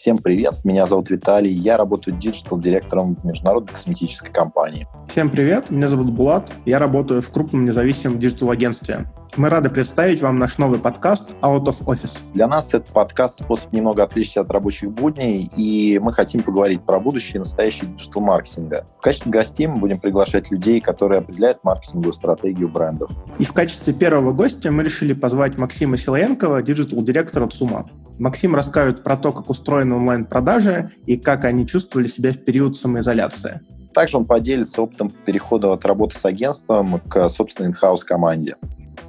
[0.00, 4.86] Всем привет, меня зовут Виталий, я работаю диджитал-директором в международной косметической компании.
[5.10, 9.10] Всем привет, меня зовут Булат, я работаю в крупном независимом диджитал-агентстве.
[9.36, 12.16] Мы рады представить вам наш новый подкаст Out of Office.
[12.32, 17.00] Для нас этот подкаст способ немного отвлечься от рабочих будней, и мы хотим поговорить про
[17.00, 18.86] будущее и настоящее диджитал-маркетинга.
[19.00, 23.10] В качестве гостей мы будем приглашать людей, которые определяют маркетинговую стратегию брендов.
[23.40, 27.90] И в качестве первого гостя мы решили позвать Максима Силаенкова, диджитал-директора ЦУМа.
[28.18, 33.60] Максим расскажет про то, как устроены онлайн-продажи и как они чувствовали себя в период самоизоляции.
[33.94, 38.56] Также он поделится опытом перехода от работы с агентством к собственной инхаус команде.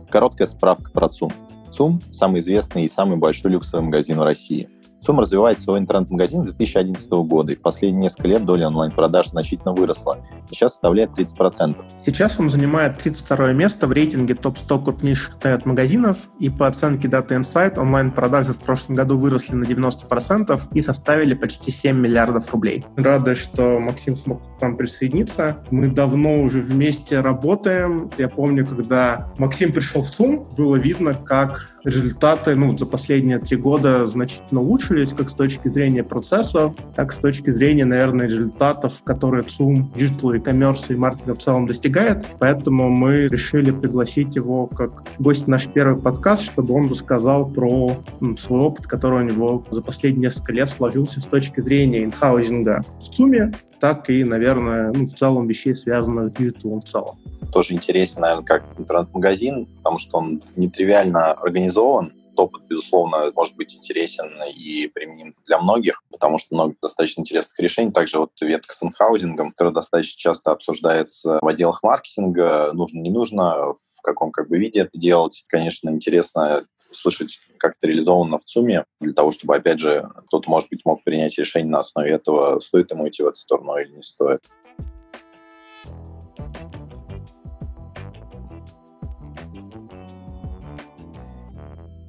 [0.09, 1.31] Короткая справка про ЦУМ.
[1.71, 4.69] ЦУМ– самый известный и самый большой люксовый магазин в России–
[5.01, 9.73] ЦУМ развивает свой интернет-магазин с 2011 года, и в последние несколько лет доля онлайн-продаж значительно
[9.73, 10.19] выросла.
[10.49, 11.75] Сейчас составляет 30%.
[12.05, 17.79] Сейчас он занимает 32 место в рейтинге топ-100 крупнейших интернет-магазинов, и по оценке Data Insight
[17.79, 22.85] онлайн-продажи в прошлом году выросли на 90% и составили почти 7 миллиардов рублей.
[22.95, 25.63] Рада, что Максим смог к нам присоединиться.
[25.71, 28.09] Мы давно уже вместе работаем.
[28.17, 33.57] Я помню, когда Максим пришел в ЦУМ, было видно, как результаты ну, за последние три
[33.57, 39.01] года значительно улучшились, как с точки зрения процессов, так и с точки зрения, наверное, результатов,
[39.03, 42.25] которые ЦУМ, диджитал, e-commerce и маркетинг в целом достигает.
[42.39, 48.37] Поэтому мы решили пригласить его как гость наш первый подкаст, чтобы он рассказал про ну,
[48.37, 53.03] свой опыт, который у него за последние несколько лет сложился с точки зрения инхаузинга в
[53.03, 57.17] ЦУМе, так и, наверное, ну, в целом вещей, связанных с диджиталом в целом
[57.51, 62.13] тоже интересен, наверное, как интернет-магазин, потому что он нетривиально организован.
[62.35, 67.91] Опыт, безусловно, может быть интересен и применим для многих, потому что много достаточно интересных решений.
[67.91, 73.73] Также вот ветка с инхаузингом, которая достаточно часто обсуждается в отделах маркетинга, нужно, не нужно,
[73.73, 75.43] в каком как бы виде это делать.
[75.49, 80.69] Конечно, интересно услышать, как это реализовано в ЦУМе, для того, чтобы, опять же, кто-то, может
[80.69, 84.01] быть, мог принять решение на основе этого, стоит ему идти в эту сторону или не
[84.01, 84.41] стоит.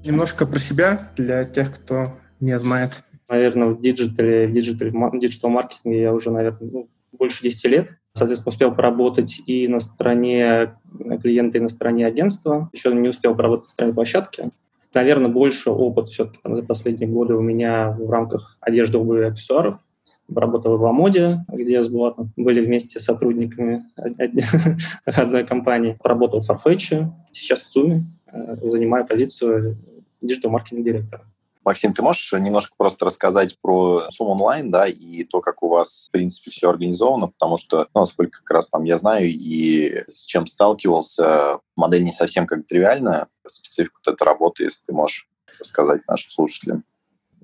[0.04, 3.02] Немножко про себя для тех, кто не знает.
[3.28, 7.88] Наверное, в диджитале, в диджитал-маркетинге я уже, наверное, ну, больше 10 лет.
[8.14, 10.74] Соответственно, успел поработать и на стороне
[11.22, 12.70] клиента, и на стороне агентства.
[12.72, 14.50] Еще не успел поработать на стороне площадки.
[14.94, 19.28] Наверное, больше опыт все-таки там, за последние годы у меня в рамках одежды, обуви и
[19.28, 19.78] аксессуаров.
[20.34, 23.84] Работал в Ламоде, где с Булатом были вместе сотрудниками
[25.04, 25.96] одной компании.
[26.02, 29.76] Поработал в Farfetch, сейчас в ЦУМе, э, занимаю позицию
[30.20, 31.26] диджитал-маркетинг-директора.
[31.64, 36.06] Максим, ты можешь немножко просто рассказать про Zoom онлайн, да, и то, как у вас,
[36.08, 40.24] в принципе, все организовано, потому что, ну, насколько как раз там я знаю и с
[40.24, 46.06] чем сталкивался, модель не совсем как тривиальная, специфику вот этой работы, если ты можешь рассказать
[46.08, 46.84] нашим слушателям.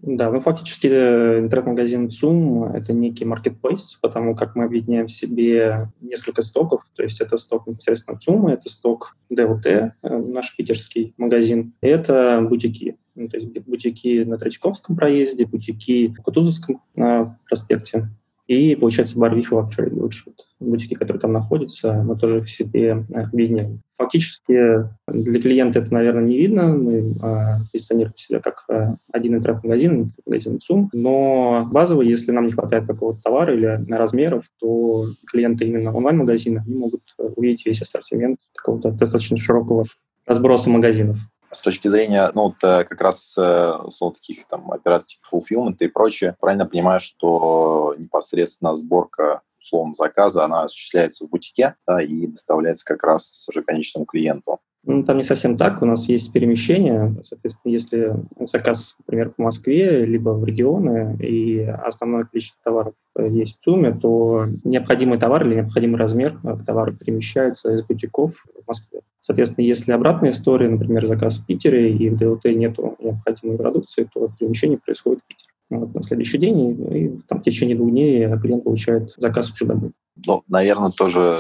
[0.07, 5.89] Да, ну фактически э, интернет-магазин Zoom— это некий marketplace, потому как мы объединяем в себе
[6.01, 11.75] несколько стоков, то есть это сток непосредственно Zoom, это сток DLT, э, наш питерский магазин,
[11.83, 12.97] и это бутики.
[13.17, 18.09] Ну, то есть бутики на Третьяковском проезде, бутики в Кутузовском на проспекте,
[18.47, 23.81] и, получается, Барвих Luxury Village, вот, бутики, которые там находятся, мы тоже в себе объединяем.
[23.99, 26.69] Фактически для клиента это, наверное, не видно.
[26.69, 27.35] Мы э,
[27.73, 30.91] позиционируем себя как э, один интернет-магазин, интернет-магазин ЦУМ.
[30.93, 36.77] Но базово, если нам не хватает какого-то товара или размеров, то клиенты именно онлайн-магазина они
[36.77, 39.85] могут увидеть весь ассортимент какого-то достаточно широкого
[40.27, 41.19] разброса магазинов
[41.57, 45.77] с точки зрения, ну, вот э, как раз э, слово таких там операций типа fulfillment
[45.81, 52.27] и прочее, правильно понимаю, что непосредственно сборка условно заказа, она осуществляется в бутике да, и
[52.27, 54.61] доставляется как раз уже конечному клиенту.
[54.85, 55.83] Ну, там не совсем так.
[55.83, 57.17] У нас есть перемещение.
[57.23, 63.65] Соответственно, если заказ, например, в Москве, либо в регионы, и основное количество товаров есть в
[63.65, 69.01] сумме, то необходимый товар или необходимый размер товара перемещается из бутиков в Москве.
[69.27, 74.31] Соответственно, если обратная история, например, заказ в Питере, и в ДЛТ нет необходимой продукции, то
[74.39, 75.49] перемещение происходит в Питер.
[75.69, 79.91] Вот, на следующий день, и там в течение двух дней клиент получает заказ уже домой.
[80.25, 81.35] Ну, наверное, тоже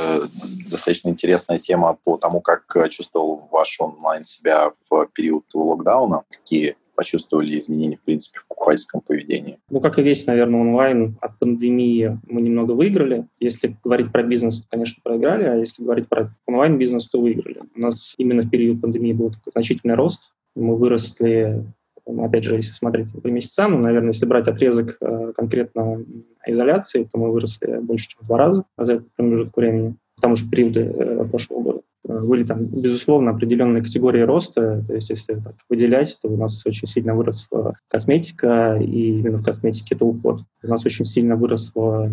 [0.69, 6.25] достаточно интересная тема по тому, как чувствовал ваш онлайн себя в период локдауна.
[6.29, 9.59] Какие почувствовали изменения, в принципе, в покупательском поведении?
[9.71, 13.27] Ну, как и весь, наверное, онлайн от пандемии мы немного выиграли.
[13.39, 17.61] Если говорить про бизнес, то, конечно, проиграли, а если говорить про онлайн-бизнес, то выиграли.
[17.77, 20.33] У нас именно в период пандемии был такой значительный рост.
[20.55, 21.63] Мы выросли
[22.07, 26.05] опять же, если смотреть по месяцам, ну, наверное, если брать отрезок э, конкретно
[26.47, 30.37] изоляции, то мы выросли больше, чем в два раза за этот промежуток времени, к тому
[30.37, 31.81] же периоды э, прошлого года.
[32.07, 34.85] Были там, безусловно, определенные категории роста.
[34.87, 39.45] То есть, если так выделять, то у нас очень сильно выросла косметика, и именно в
[39.45, 40.43] косметике это уход.
[40.63, 42.11] У нас очень сильно выросла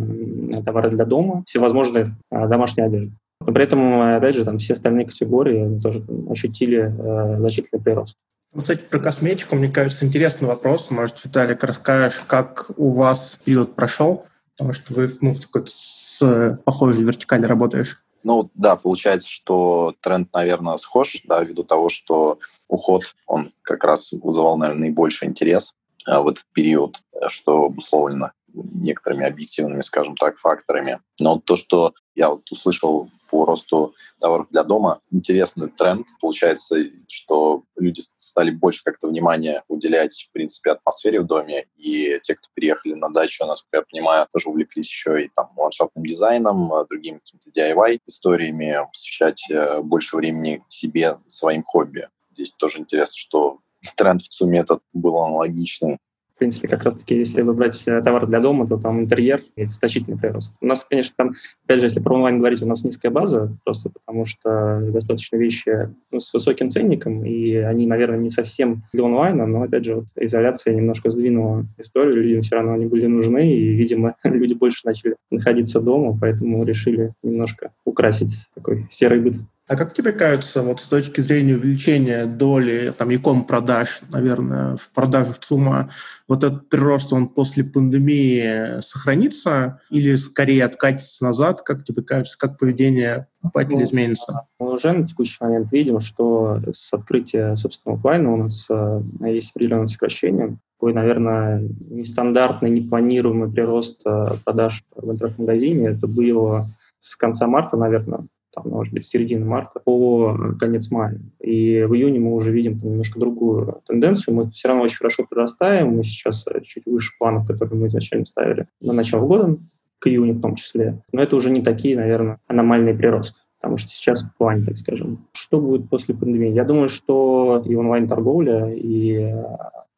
[0.66, 3.14] товары для дома, всевозможные а, домашние одежды.
[3.46, 8.16] Но при этом, опять же, там все остальные категории тоже ощутили э, значительный прирост.
[8.58, 10.92] Кстати, про косметику, мне кажется, интересный вопрос.
[10.92, 14.26] Может, Виталик, расскажешь, как у вас период прошел?
[14.56, 18.04] Потому что вы ну, в такой с похожей вертикали работаешь.
[18.24, 24.12] Ну да, получается, что тренд, наверное, схож, да, ввиду того, что уход, он как раз
[24.12, 25.74] вызывал, наверное, наибольший интерес
[26.06, 31.00] а, в этот период, что обусловлено некоторыми объективными, скажем так, факторами.
[31.20, 36.08] Но то, что я вот услышал по росту товаров для дома, интересный тренд.
[36.22, 36.78] Получается,
[37.08, 41.66] что люди стали больше как-то внимания уделять, в принципе, атмосфере в доме.
[41.76, 46.06] И те, кто переехали на дачу, насколько я понимаю, тоже увлеклись еще и там ландшафтным
[46.06, 52.10] дизайном, а, другими какими-то DIY-историями, посвящать э, больше времени себе, своим хобби.
[52.34, 53.60] Здесь тоже интересно, что
[53.98, 55.98] тренд в сумме этот был аналогичный
[56.44, 60.54] принципе, как раз-таки, если выбрать э, товар для дома, то там интерьер– это значительный прирост.
[60.60, 63.90] У нас, конечно, там, опять же, если про онлайн говорить, у нас низкая база, просто
[63.90, 69.46] потому что достаточно вещи ну, с высоким ценником, и они, наверное, не совсем для онлайна,
[69.46, 73.72] но, опять же, вот изоляция немножко сдвинула историю, людям все равно они были нужны, и,
[73.72, 79.36] видимо, люди больше начали находиться дома, поэтому решили немножко украсить такой серый быт.
[79.74, 84.92] А как тебе кажется, вот с точки зрения увеличения доли там яком продаж, наверное, в
[84.92, 85.90] продажах ЦУМа,
[86.28, 91.64] вот этот прирост, он после пандемии сохранится или скорее откатится назад?
[91.64, 94.42] Как тебе кажется, как поведение покупателя ну, изменится?
[94.60, 99.56] Мы уже на текущий момент видим, что с открытия, собственно, офлайна у нас э, есть
[99.56, 105.88] определенное сокращение такой, наверное, нестандартный, непланируемый прирост э, продаж в интернет-магазине.
[105.88, 106.68] Это было
[107.02, 111.20] с конца марта, наверное, там, может быть, середины марта по конец мая.
[111.40, 114.36] И в июне мы уже видим там, немножко другую тенденцию.
[114.36, 115.96] Мы все равно очень хорошо прирастаем.
[115.96, 119.58] Мы сейчас э, чуть выше планов, которые мы изначально ставили на начало года,
[120.00, 121.02] к июню в том числе.
[121.12, 123.40] Но это уже не такие, наверное, аномальные приросты.
[123.60, 125.26] Потому что сейчас в плане, так скажем.
[125.34, 126.52] Что будет после пандемии?
[126.52, 129.44] Я думаю, что и онлайн-торговля, и э,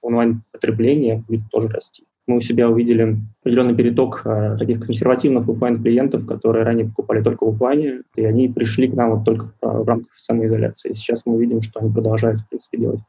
[0.01, 6.25] онлайн-потребление будет тоже расти мы у себя увидели определенный переток э, таких консервативных офлайн клиентов
[6.25, 9.88] которые ранее покупали только в офлайне, и они пришли к нам вот только в, в
[9.88, 10.94] рамках самоизоляции.
[10.94, 13.00] Сейчас мы видим, что они продолжают, в принципе, делать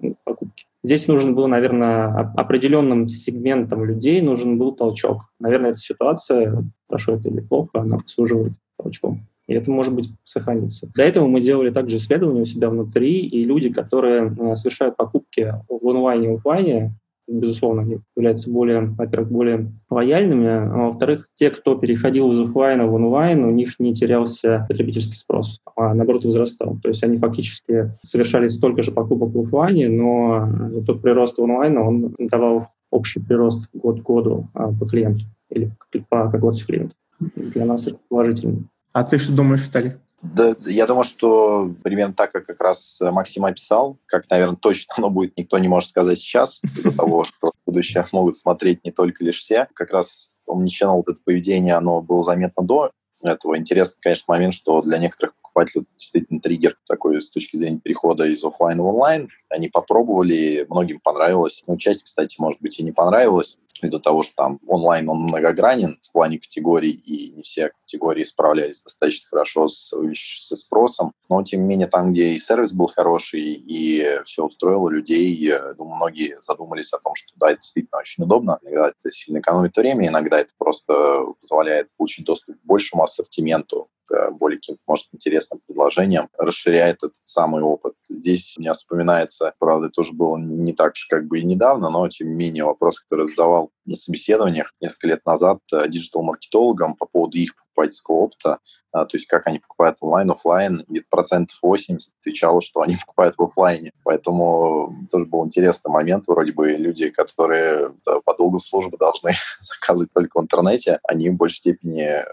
[0.00, 0.64] ну, покупки.
[0.82, 5.22] Здесь нужен был, наверное, определенным сегментом людей нужен был толчок.
[5.40, 9.26] Наверное, эта ситуация, хорошо это или плохо, она послуживает толчком.
[9.46, 10.90] И это, может быть, сохранится.
[10.94, 15.54] До этого мы делали также исследования у себя внутри, и люди, которые э, совершают покупки
[15.68, 16.94] в онлайне и офлайне,
[17.26, 22.94] безусловно, они являются более, во-первых, более лояльными, а во-вторых, те, кто переходил из офлайна в
[22.94, 26.78] онлайн, у них не терялся потребительский спрос, а наоборот возрастал.
[26.82, 30.48] То есть они фактически совершали столько же покупок в офлайне, но
[30.86, 35.70] тот прирост онлайна, он давал общий прирост год к году а, по клиенту или
[36.08, 36.96] по когорте клиентов.
[37.36, 38.64] Для нас это положительно.
[38.92, 39.92] А ты что думаешь, Виталий?
[40.24, 45.10] Да, я думаю, что примерно так, как как раз Максим описал, как, наверное, точно оно
[45.10, 49.38] будет, никто не может сказать сейчас, из-за того, что будущее могут смотреть не только лишь
[49.38, 49.68] все.
[49.74, 52.90] Как раз omnichannel, вот это поведение, оно было заметно до
[53.22, 53.58] этого.
[53.58, 58.42] Интересный, конечно, момент, что для некоторых покупателей действительно триггер такой с точки зрения перехода из
[58.42, 59.28] офлайна в онлайн.
[59.50, 61.62] Они попробовали, многим понравилось.
[61.66, 65.98] Ну, часть, кстати, может быть, и не понравилось ввиду того, что там онлайн он многогранен
[66.02, 71.12] в плане категорий, и не все категории справлялись достаточно хорошо с, со спросом.
[71.28, 75.96] Но, тем не менее, там, где и сервис был хороший, и все устроило людей, думаю,
[75.96, 78.58] многие задумались о том, что да, это действительно очень удобно.
[78.62, 84.30] Иногда это сильно экономит время, иногда это просто позволяет получить доступ к большему ассортименту, к
[84.32, 87.94] более каким-то, может, интересным предложениям, расширяет этот самый опыт.
[88.08, 92.06] Здесь у меня вспоминается, правда, тоже было не так же как бы и недавно, но,
[92.08, 97.36] тем не менее, вопрос, который задавал на собеседованиях несколько лет назад э, диджитал-маркетологам по поводу
[97.36, 98.58] их покупательского опыта,
[98.92, 103.36] а, то есть как они покупают онлайн, офлайн, где-то процентов 80 отвечало, что они покупают
[103.36, 103.92] в офлайне.
[104.04, 106.26] Поэтому тоже был интересный момент.
[106.26, 111.34] Вроде бы люди, которые да, по долгу службы должны заказывать только в интернете, они в
[111.34, 112.24] большей степени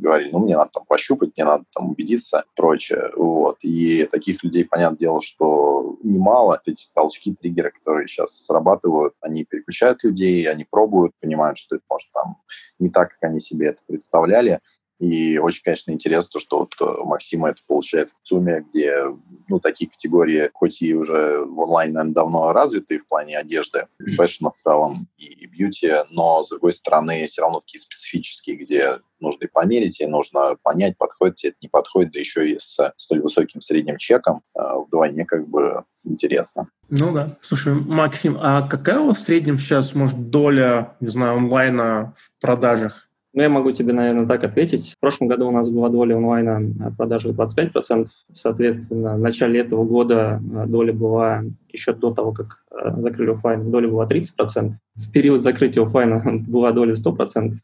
[0.00, 3.10] говорили, ну, мне надо там пощупать, мне надо там убедиться, прочее.
[3.16, 3.58] Вот.
[3.62, 6.60] И таких людей, понятное дело, что немало.
[6.66, 12.10] Эти толчки, триггеры, которые сейчас срабатывают, они переключают людей, они пробуют, понимают, что это может
[12.12, 12.36] там
[12.78, 14.60] не так, как они себе это представляли.
[15.00, 19.04] И очень, конечно, интересно, что вот у Максима это получается в ЦУМе, где
[19.48, 24.48] ну, такие категории, хоть и уже в онлайн, наверное, давно развиты в плане одежды, фэшн
[24.48, 29.48] в целом и бьюти, но, с другой стороны, все равно такие специфические, где нужно и
[29.48, 33.62] померить, и нужно понять, подходит тебе это, не подходит, да еще и с столь высоким
[33.62, 36.68] средним чеком э, вдвойне как бы интересно.
[36.90, 37.38] Ну да.
[37.40, 42.40] Слушай, Максим, а какая у вас в среднем сейчас, может, доля, не знаю, онлайна в
[42.40, 43.09] продажах?
[43.32, 44.90] Ну, я могу тебе, наверное, так ответить.
[44.90, 48.06] В прошлом году у нас была доля онлайна продажи 25%.
[48.32, 53.70] Соответственно, в начале этого года э, доля была еще до того, как э, закрыли офлайн,
[53.70, 54.72] доля была 30%.
[54.96, 57.52] В период закрытия офлайна была доля 100%.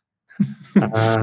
[0.78, 1.22] А,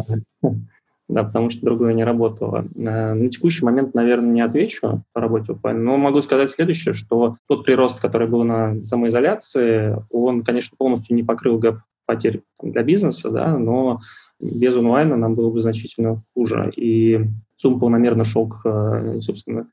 [1.08, 2.66] да, потому что другое не работало.
[2.76, 7.38] Э, на текущий момент, наверное, не отвечу по работе офлайн, но могу сказать следующее, что
[7.48, 13.30] тот прирост, который был на самоизоляции, он, конечно, полностью не покрыл гэп потерь для бизнеса,
[13.30, 14.00] да, но
[14.40, 16.72] без онлайна нам было бы значительно хуже.
[16.76, 17.20] И
[17.64, 19.68] Zoom полномерно шел к, э, собственно,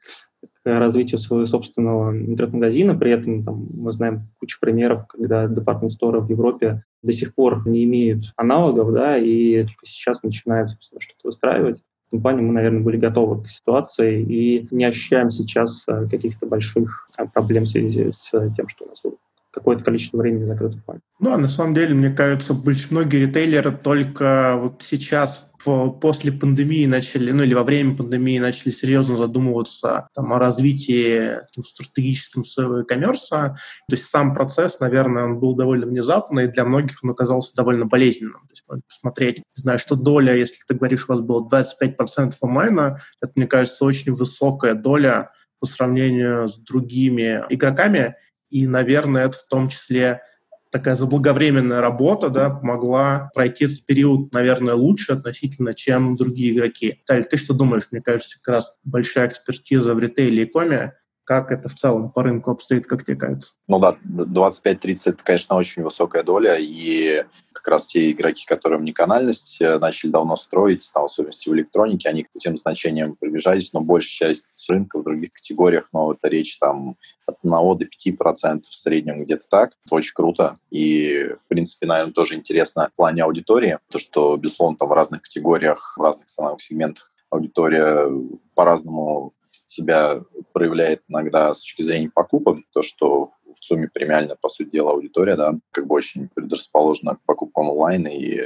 [0.62, 2.94] к развитию своего собственного интернет-магазина.
[2.94, 7.66] При этом там, мы знаем кучу примеров, когда департамент сторы в Европе до сих пор
[7.66, 11.82] не имеют аналогов, да, и только сейчас начинают что-то выстраивать.
[12.10, 17.06] В плане мы, наверное, были готовы к ситуации и не ощущаем сейчас э, каких-то больших
[17.16, 19.02] э, проблем в связи с тем, что у нас
[19.50, 21.00] какое-то количество времени закрыт офлайн.
[21.18, 26.86] Ну, а на самом деле, мне кажется, очень многие ритейлеры только вот сейчас после пандемии
[26.86, 32.78] начали, ну или во время пандемии начали серьезно задумываться там, о развитии там, стратегическом своего
[32.78, 33.28] e-commerce.
[33.30, 33.56] То
[33.90, 38.40] есть сам процесс, наверное, он был довольно внезапный, и для многих он оказался довольно болезненным.
[38.48, 43.00] То есть посмотреть, не знаю, что доля, если ты говоришь, у вас было 25% онлайна,
[43.20, 48.16] это, мне кажется, очень высокая доля по сравнению с другими игроками,
[48.50, 50.22] и, наверное, это в том числе
[50.70, 57.00] такая заблаговременная работа да, помогла пройти этот период, наверное, лучше относительно, чем другие игроки.
[57.00, 57.88] Виталий, ты что думаешь?
[57.90, 60.94] Мне кажется, как раз большая экспертиза в ритейле и коме
[61.30, 63.52] как это в целом по рынку обстоит, как тебе кажется?
[63.68, 69.58] Ну да, 25-30 это, конечно, очень высокая доля, и как раз те игроки, которые неканальность
[69.60, 73.80] э, начали давно строить, там, в особенности в электронике, они к этим значениям приближались, но
[73.80, 76.96] большая часть рынка в других категориях, но это речь там
[77.26, 79.74] от 1 до 5% в среднем где-то так.
[79.86, 80.58] Это очень круто.
[80.72, 85.22] И, в принципе, наверное, тоже интересно в плане аудитории, то, что, безусловно, там в разных
[85.22, 88.10] категориях, в разных ценовых сегментах аудитория
[88.56, 89.32] по-разному
[89.70, 90.22] себя
[90.52, 95.36] проявляет иногда с точки зрения покупок, то, что в сумме премиальная, по сути дела, аудитория,
[95.36, 98.40] да, как бы очень предрасположена к покупкам онлайн, и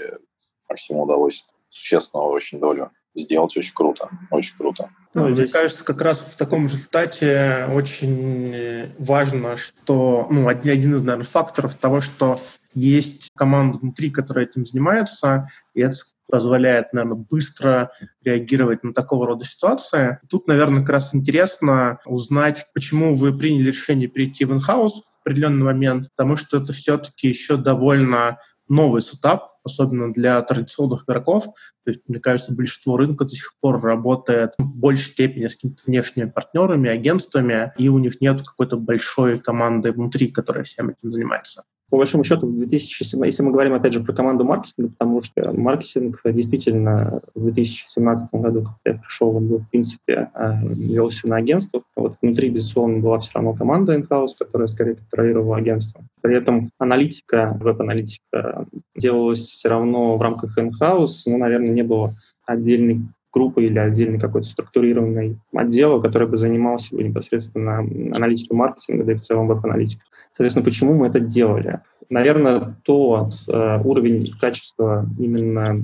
[0.69, 4.91] Максиму удалось существенную очень долю сделать очень круто, очень круто.
[5.15, 11.25] Ну, Мне кажется, как раз в таком результате очень важно, что ну, один из, наверное,
[11.25, 12.41] факторов того, что
[12.75, 15.97] есть команда внутри, которая этим занимается, и это
[16.31, 20.19] позволяет, наверное, быстро реагировать на такого рода ситуации.
[20.29, 25.65] Тут, наверное, как раз интересно узнать, почему вы приняли решение перейти в in-house в определенный
[25.65, 28.39] момент, потому что это все-таки еще довольно
[28.69, 31.45] новый сетап, особенно для традиционных игроков.
[31.85, 35.83] То есть, мне кажется, большинство рынка до сих пор работает в большей степени с какими-то
[35.87, 41.65] внешними партнерами, агентствами, и у них нет какой-то большой команды внутри, которая всем этим занимается
[41.91, 45.53] по большому счету, в 2017, если мы говорим, опять же, про команду маркетинга, потому что
[45.53, 51.37] маркетинг действительно в 2017 году, когда я пришел, он был, в принципе, э, велся на
[51.37, 51.85] агентствах.
[51.95, 56.03] Вот внутри, безусловно, была все равно команда in-house, которая скорее контролировала агентство.
[56.21, 62.13] При этом аналитика, веб-аналитика делалась все равно в рамках in-house, но, наверное, не было
[62.47, 63.03] отдельной
[63.35, 69.17] группы или отдельный какой-то структурированный отдел, который бы занимался бы непосредственно аналитикой маркетинга, да и
[69.17, 70.07] в целом веб-аналитикой.
[70.33, 71.81] Соответственно, почему мы это делали?
[72.11, 75.83] Наверное, тот э, уровень качества именно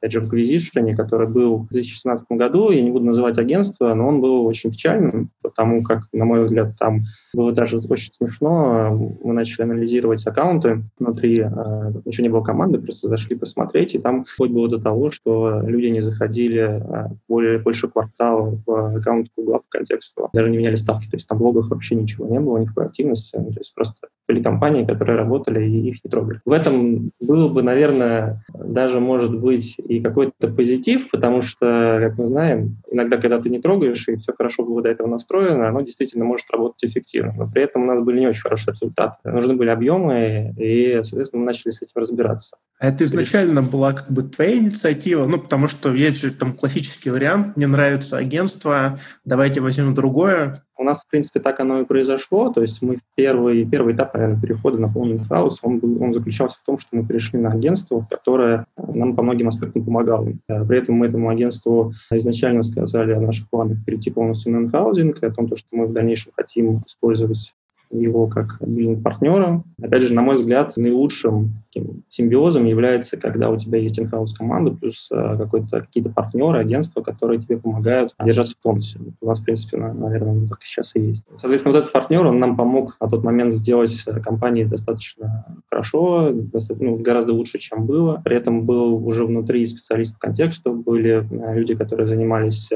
[0.00, 4.08] опять же, в Acquisition, который был в 2016 году, я не буду называть агентство, но
[4.08, 7.02] он был очень печальным, потому как, на мой взгляд, там
[7.34, 9.18] было даже очень смешно.
[9.22, 14.24] Мы начали анализировать аккаунты внутри, э, ничего не было команды, просто зашли посмотреть, и там
[14.24, 19.58] вплоть было до того, что люди не заходили э, более, больше квартала в аккаунт Google
[19.58, 22.58] по контексту, даже не меняли ставки, то есть там в логах вообще ничего не было,
[22.58, 26.40] никакой активности, то есть просто были компании, которые работали и их не трогали.
[26.44, 32.28] В этом было бы, наверное, даже, может быть, и какой-то позитив, потому что, как мы
[32.28, 36.24] знаем, иногда, когда ты не трогаешь, и все хорошо было до этого настроено, оно действительно
[36.24, 37.34] может работать эффективно.
[37.36, 39.16] Но при этом у нас были не очень хорошие результаты.
[39.24, 42.56] Нужны были объемы, и, соответственно, мы начали с этим разбираться.
[42.78, 45.26] А это изначально была как бы твоя инициатива?
[45.26, 50.62] Ну, потому что есть же там классический вариант, мне нравится агентство, давайте возьмем другое.
[50.80, 52.50] У нас, в принципе, так оно и произошло.
[52.50, 56.14] То есть мы в первый, первый этап, наверное, перехода на полный in-house, он, был, он
[56.14, 60.28] заключался в том, что мы перешли на агентство, которое нам по многим аспектам помогало.
[60.48, 65.22] Э, при этом мы этому агентству изначально сказали о наших планах перейти полностью на инхаузинг,
[65.22, 67.52] о том, что мы в дальнейшем хотим использовать
[67.90, 68.60] его как
[69.02, 69.62] партнера.
[69.82, 74.72] Опять же, на мой взгляд, наилучшим таким симбиозом является, когда у тебя есть in-house команда
[74.72, 78.98] плюс э, какой-то, какие-то партнеры, агентства, которые тебе помогают держаться в тонусе.
[79.20, 81.22] У нас, в принципе, наверное, так сейчас и есть.
[81.40, 86.30] Соответственно, вот этот партнер, он нам помог на тот момент сделать э, кампании достаточно хорошо,
[86.32, 88.20] достаточно, ну, гораздо лучше, чем было.
[88.24, 92.70] При этом был уже внутри специалист по контексту, были э, люди, которые занимались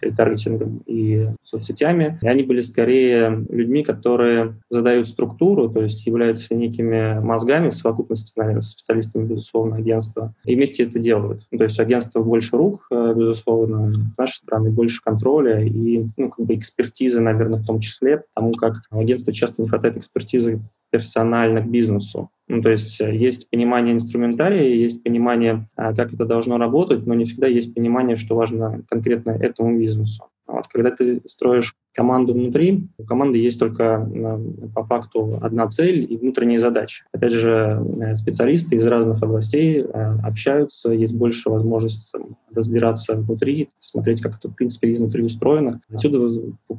[0.00, 7.18] ретаргетингом и соцсетями, и они были скорее людьми, которые задают структуру, то есть являются некими
[7.20, 10.34] мозгами в совокупности наверное, специалистами, безусловно, агентства.
[10.44, 11.46] И вместе это делают.
[11.50, 16.44] То есть агентство больше рук, э, безусловно, с нашей стороны больше контроля и ну, как
[16.44, 21.62] бы экспертизы, наверное, в том числе, потому как у агентства часто не хватает экспертизы персонально
[21.62, 22.30] к бизнесу.
[22.48, 27.14] Ну, то есть э, есть понимание инструментария, есть понимание, а, как это должно работать, но
[27.14, 30.24] не всегда есть понимание, что важно конкретно этому бизнесу.
[30.48, 36.10] Вот, когда ты строишь команду внутри, у команды есть только э, по факту одна цель
[36.10, 37.04] и внутренние задачи.
[37.12, 44.22] Опять же, э, специалисты из разных областей общаются, есть больше возможности там, разбираться внутри, смотреть,
[44.22, 45.82] как это, в принципе, изнутри устроено.
[45.92, 46.26] Отсюда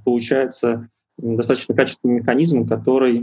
[0.04, 3.20] получается достаточно качественный механизм, который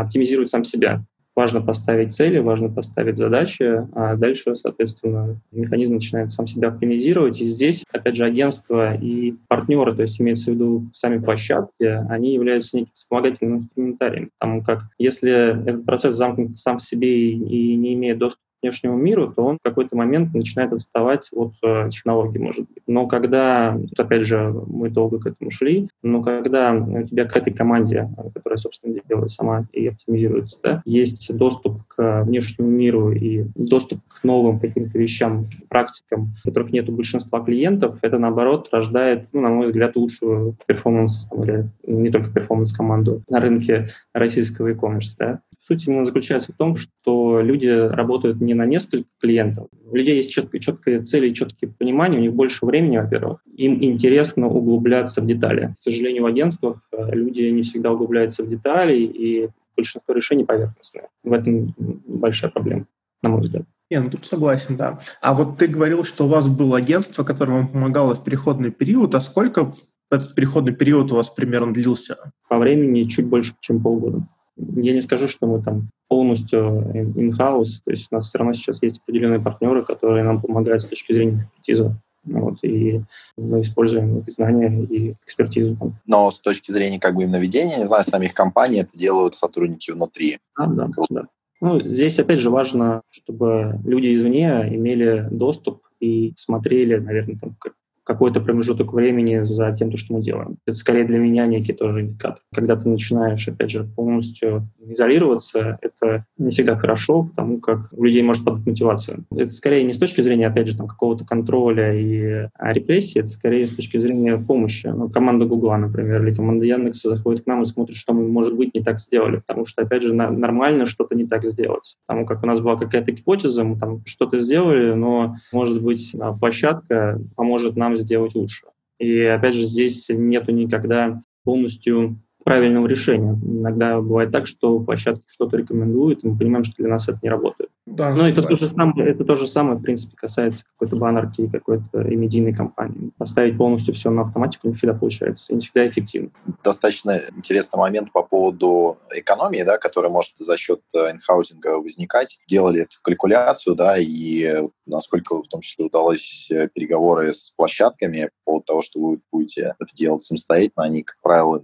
[0.00, 1.04] оптимизирует сам себя
[1.36, 7.40] важно поставить цели, важно поставить задачи, а дальше, соответственно, механизм начинает сам себя оптимизировать.
[7.40, 12.34] И здесь, опять же, агентство и партнеры, то есть имеется в виду сами площадки, они
[12.34, 14.30] являются неким вспомогательным инструментарием.
[14.38, 19.32] Потому как если этот процесс замкнут сам в себе и не имеет доступа внешнему миру,
[19.32, 22.82] то он в какой-то момент начинает отставать от э, технологий, может быть.
[22.86, 27.36] Но когда, тут опять же, мы долго к этому шли, но когда у тебя к
[27.36, 33.44] этой команде, которая, собственно, делает сама и оптимизируется, да, есть доступ к внешнему миру и
[33.54, 39.40] доступ к новым каким-то вещам, практикам, которых нет у большинства клиентов, это, наоборот, рождает, ну,
[39.40, 45.14] на мой взгляд, лучшую перформанс, или не только перформанс-команду на рынке российского e-commerce.
[45.18, 45.40] Да.
[45.66, 49.66] Суть именно заключается в том, что люди работают не на несколько клиентов.
[49.90, 53.40] У людей есть четкие, четкие цели и четкие понимания, у них больше времени, во-первых.
[53.56, 55.74] Им интересно углубляться в детали.
[55.76, 61.08] К сожалению, в агентствах э, люди не всегда углубляются в детали, и большинство решений поверхностные.
[61.24, 61.74] В этом
[62.06, 62.86] большая проблема,
[63.22, 63.64] на мой взгляд.
[63.90, 65.00] Я ну, тут согласен, да.
[65.20, 69.16] А вот ты говорил, что у вас было агентство, которое вам помогало в переходный период.
[69.16, 69.72] А сколько
[70.12, 72.32] этот переходный период у вас примерно длился?
[72.48, 74.26] По времени чуть больше, чем полгода.
[74.56, 76.60] Я не скажу, что мы там полностью
[76.94, 80.86] in-house, то есть у нас все равно сейчас есть определенные партнеры, которые нам помогают с
[80.86, 81.94] точки зрения экспертизы.
[82.24, 83.02] Вот, и
[83.36, 85.76] мы используем их знания и экспертизу.
[86.06, 89.92] Но с точки зрения как бы именно ведения, не знаю, самих компаний, это делают сотрудники
[89.92, 90.38] внутри.
[90.56, 91.28] А, да, да.
[91.60, 97.74] Ну, здесь, опять же, важно, чтобы люди извне имели доступ и смотрели, наверное, там, как
[98.06, 100.56] какой-то промежуток времени за тем, что мы делаем.
[100.64, 102.40] Это скорее для меня некий тоже индикатор.
[102.54, 108.22] Когда ты начинаешь, опять же, полностью изолироваться, это не всегда хорошо, потому как у людей
[108.22, 109.18] может падать мотивация.
[109.34, 113.28] Это скорее не с точки зрения, опять же, там, какого-то контроля и а, репрессии, это
[113.28, 114.86] скорее с точки зрения помощи.
[114.86, 118.54] Ну, команда Гугла, например, или команда Яндекса заходит к нам и смотрит, что мы, может
[118.54, 121.96] быть, не так сделали, потому что, опять же, на, нормально что-то не так сделать.
[122.06, 127.20] Потому как у нас была какая-то гипотеза, мы там что-то сделали, но, может быть, площадка
[127.34, 128.66] поможет нам сделать лучше.
[128.98, 133.38] И опять же, здесь нету никогда полностью правильного решения.
[133.42, 137.28] Иногда бывает так, что площадка что-то рекомендует, и мы понимаем, что для нас это не
[137.28, 137.70] работает.
[137.86, 141.48] Да, Но это то, же самое, это то же самое, в принципе, касается какой-то баннерки,
[141.48, 143.12] какой-то и медийной компании.
[143.16, 146.30] Поставить полностью все на автоматику не всегда получается, и не всегда эффективно.
[146.64, 152.40] Достаточно интересный момент по поводу экономии, да, которая может за счет э, инхаузинга возникать.
[152.48, 158.50] Делали эту калькуляцию, да, и насколько в том числе удалось э, переговоры с площадками по
[158.50, 161.62] поводу того, что вы будете это делать самостоятельно, они, как правило,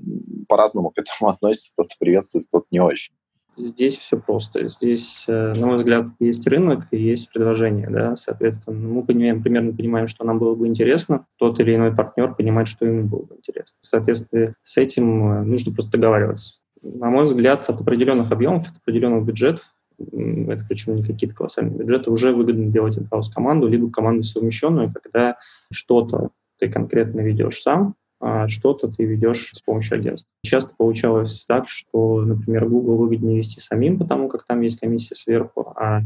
[0.48, 3.12] по-разному к этому относятся, кто-то приветствует, кто-то не очень.
[3.57, 4.67] Здесь все просто.
[4.67, 7.88] Здесь, э, на мой взгляд, есть рынок и есть предложение.
[7.91, 8.17] Да?
[8.17, 11.27] Соответственно, мы понимаем, примерно понимаем, что нам было бы интересно.
[11.38, 13.77] Тот или иной партнер понимает, что ему было бы интересно.
[13.83, 16.61] В соответствии с этим э, нужно просто договариваться.
[16.81, 19.62] На мой взгляд, от определенных объемов, от определенных бюджетов,
[19.99, 25.37] это причем не какие-то колоссальные бюджеты, уже выгодно делать in команду, либо команду совмещенную, когда
[25.71, 30.30] что-то ты конкретно ведешь сам, а что-то ты ведешь с помощью агентства.
[30.44, 35.72] Часто получалось так, что, например, Google выгоднее вести самим, потому как там есть комиссия сверху,
[35.76, 36.02] а,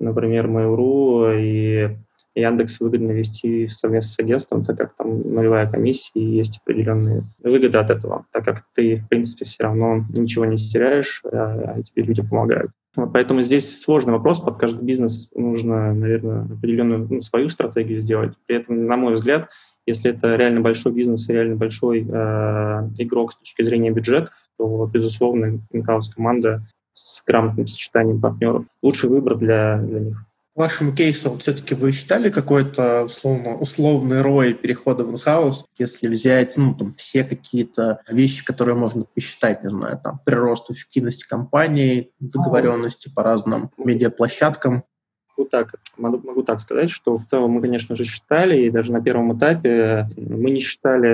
[0.00, 1.96] например, Mail.ru и
[2.34, 7.78] Яндекс выгодно вести совместно с агентством, так как там нулевая комиссия и есть определенные выгоды
[7.78, 12.02] от этого, так как ты, в принципе, все равно ничего не теряешь, а, а тебе
[12.02, 12.72] люди помогают.
[12.94, 18.34] Поэтому здесь сложный вопрос, под каждый бизнес нужно, наверное, определенную ну, свою стратегию сделать.
[18.46, 19.50] При этом, на мой взгляд,
[19.90, 24.86] Если это реально большой бизнес и реально большой э, игрок с точки зрения бюджетов, то,
[24.86, 26.62] безусловно, in команда
[26.94, 30.24] с грамотным сочетанием партнеров лучший выбор для, для них.
[30.54, 36.74] Вашему кейсу все-таки вы считали какой-то условно, условный рой перехода в инхаус, если взять ну,
[36.74, 43.24] там, все какие-то вещи, которые можно посчитать, не знаю, там, прирост эффективности компании, договоренности по
[43.24, 44.84] разным медиаплощадкам?
[45.40, 48.92] Могу так, могу, могу так сказать, что в целом мы, конечно же, считали, и даже
[48.92, 51.08] на первом этапе мы не считали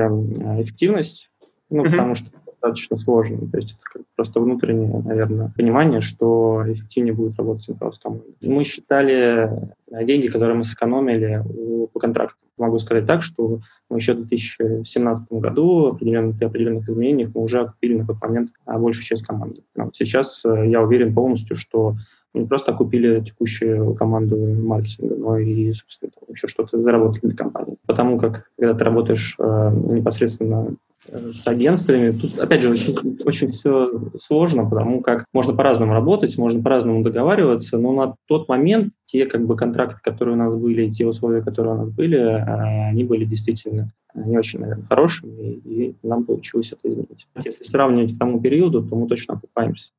[0.61, 1.31] эффективность,
[1.71, 1.91] ну, mm-hmm.
[1.91, 3.49] потому что достаточно сложно.
[3.49, 7.69] То есть это просто внутреннее, наверное, понимание, что эффективнее будет работать
[8.03, 8.25] команда.
[8.41, 9.49] Мы считали
[9.93, 11.45] э, деньги, которые мы сэкономили
[11.93, 12.39] по контракту.
[12.59, 17.61] Могу сказать так, что мы еще в 2017 году определенно, при определенных изменениях мы уже
[17.61, 19.63] окупили на тот момент а, большую часть команды.
[19.93, 21.95] Сейчас э, я уверен полностью, что
[22.37, 27.77] не просто окупили текущую команду маркетинга, но и, собственно, еще что-то заработали для компании.
[27.87, 30.77] Потому как, когда ты работаешь э, непосредственно
[31.09, 32.11] Э, с агентствами.
[32.11, 37.79] Тут, опять же, очень, очень все сложно, потому как можно по-разному работать, можно по-разному договариваться,
[37.79, 41.75] но на тот момент те как бы контракты, которые у нас были, те условия, которые
[41.75, 46.91] у нас были, э, они были действительно не очень, наверное, хорошими, и нам получилось это
[46.91, 47.27] изменить.
[47.45, 49.91] Если сравнивать к тому периоду, то мы точно окупаемся.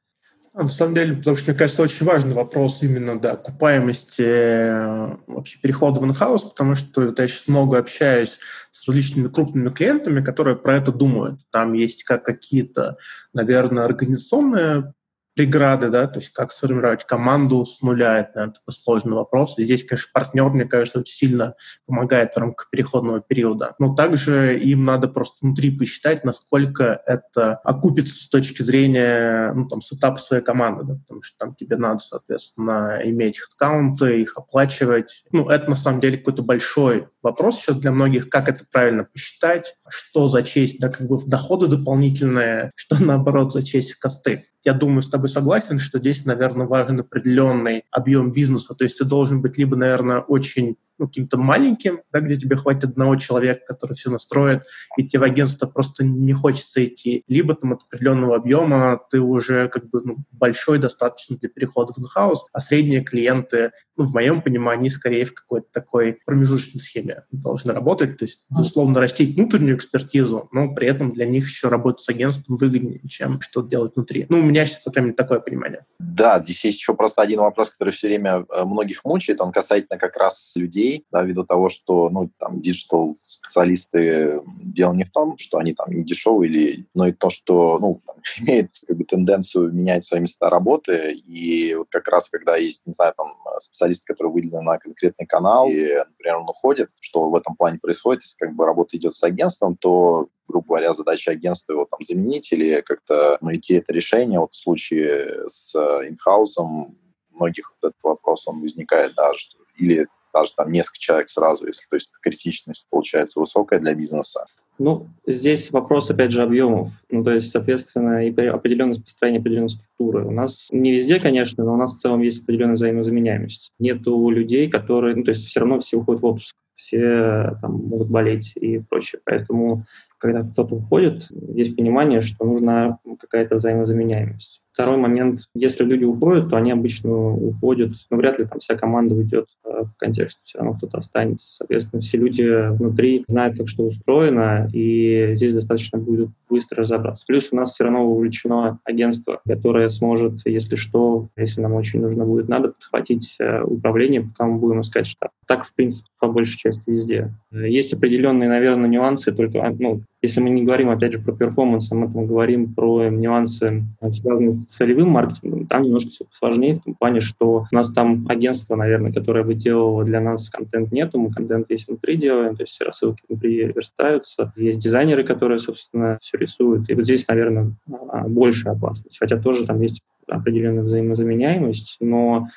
[0.58, 5.16] А, на самом деле, потому что, мне кажется, очень важный вопрос именно да, окупаемости э,
[5.28, 8.40] вообще перехода в инхаус, потому что я сейчас много общаюсь
[8.72, 11.42] с различными крупными клиентами, которые про это думают.
[11.52, 12.98] Там есть как какие-то,
[13.36, 14.96] наверное, организационные
[15.38, 19.58] преграды, да, то есть как сформировать команду с нуля, это наверное, такой сложный вопрос.
[19.60, 21.54] И здесь, конечно, партнер, мне кажется, очень сильно
[21.86, 23.76] помогает в рамках переходного периода.
[23.78, 29.82] Но также им надо просто внутри посчитать, насколько это окупится с точки зрения, ну, там,
[29.82, 35.24] сетапа своей команды, да, потому что там тебе надо, соответственно, иметь аккаунты, их оплачивать.
[35.32, 39.76] Ну, это, на самом деле, какой-то большой вопрос сейчас для многих, как это правильно посчитать,
[39.90, 45.02] что зачесть, да, как бы в доходы дополнительные, что, наоборот, зачесть в косты я думаю,
[45.02, 48.76] с тобой согласен, что здесь, наверное, важен определенный объем бизнеса.
[48.76, 52.86] То есть ты должен быть либо, наверное, очень ну, каким-то маленьким, да, где тебе хватит
[52.86, 54.64] одного человека, который все настроит,
[54.98, 59.70] и тебе в агентство просто не хочется идти, либо там от определенного объема ты уже
[59.70, 64.42] как бы ну, большой достаточно для перехода в инхаус, а средние клиенты, ну, в моем
[64.42, 70.50] понимании, скорее в какой-то такой промежуточной схеме должны работать, то есть, условно, растить внутреннюю экспертизу,
[70.52, 74.26] но при этом для них еще работать с агентством выгоднее, чем что-то делать внутри.
[74.30, 75.86] Ну, у меня сейчас, по крайней мере, такое понимание.
[76.00, 80.00] Да, здесь есть еще просто один вопрос, который все время э, многих мучает, он касательно
[80.00, 85.38] как раз людей, людей, да, ввиду того, что, ну, там, диджитал-специалисты, дело не в том,
[85.38, 89.04] что они там не дешевые, или, но и то, что, ну, там, имеет как бы
[89.04, 94.06] тенденцию менять свои места работы, и вот как раз, когда есть, не знаю, там, специалист,
[94.06, 98.38] который выделен на конкретный канал, и, например, он уходит, что в этом плане происходит, если
[98.38, 102.80] как бы работа идет с агентством, то грубо говоря, задача агентства его там заменить или
[102.80, 104.40] как-то найти это решение.
[104.40, 106.98] Вот в случае с инхаусом
[107.32, 111.84] многих вот этот вопрос, он возникает, да, что или даже там несколько человек сразу, если
[111.90, 114.46] то есть критичность получается высокая для бизнеса.
[114.80, 116.92] Ну, здесь вопрос, опять же, объемов.
[117.10, 120.26] Ну, то есть, соответственно, и определенность построения определенной структуры.
[120.26, 123.72] У нас не везде, конечно, но у нас в целом есть определенная взаимозаменяемость.
[123.80, 125.16] Нету людей, которые...
[125.16, 129.20] Ну, то есть, все равно все уходят в отпуск, все там могут болеть и прочее.
[129.26, 129.86] Поэтому,
[130.20, 134.62] когда кто-то уходит, есть понимание, что нужна какая-то взаимозаменяемость.
[134.78, 139.16] Второй момент, если люди уходят, то они обычно уходят, ну, вряд ли там вся команда
[139.16, 141.56] уйдет э, в контексте, все равно кто-то останется.
[141.58, 147.26] Соответственно, все люди внутри знают, как что устроено, и здесь достаточно будет быстро разобраться.
[147.28, 152.26] Плюс у нас все равно вовлечено агентство, которое сможет, если что, если нам очень нужно
[152.26, 155.32] будет, надо подхватить э, управление, пока мы будем искать штаб.
[155.48, 157.34] Так, в принципе, по большей части везде.
[157.52, 161.92] Есть определенные, наверное, нюансы, только, а, ну, если мы не говорим, опять же, про перформанс,
[161.92, 166.84] а мы там говорим про нюансы, связанные с целевым маркетингом, там немножко все сложнее в
[166.84, 171.20] том плане, что у нас там агентство, наверное, которое бы делало для нас контент нету,
[171.20, 174.54] мы контент весь внутри делаем, то есть все рассылки внутри верстаются.
[174.56, 176.90] Есть дизайнеры, которые, собственно, все рисуют.
[176.90, 177.74] И вот здесь, наверное,
[178.10, 179.20] а, большая опасность.
[179.20, 182.48] Хотя тоже там есть определенная взаимозаменяемость, но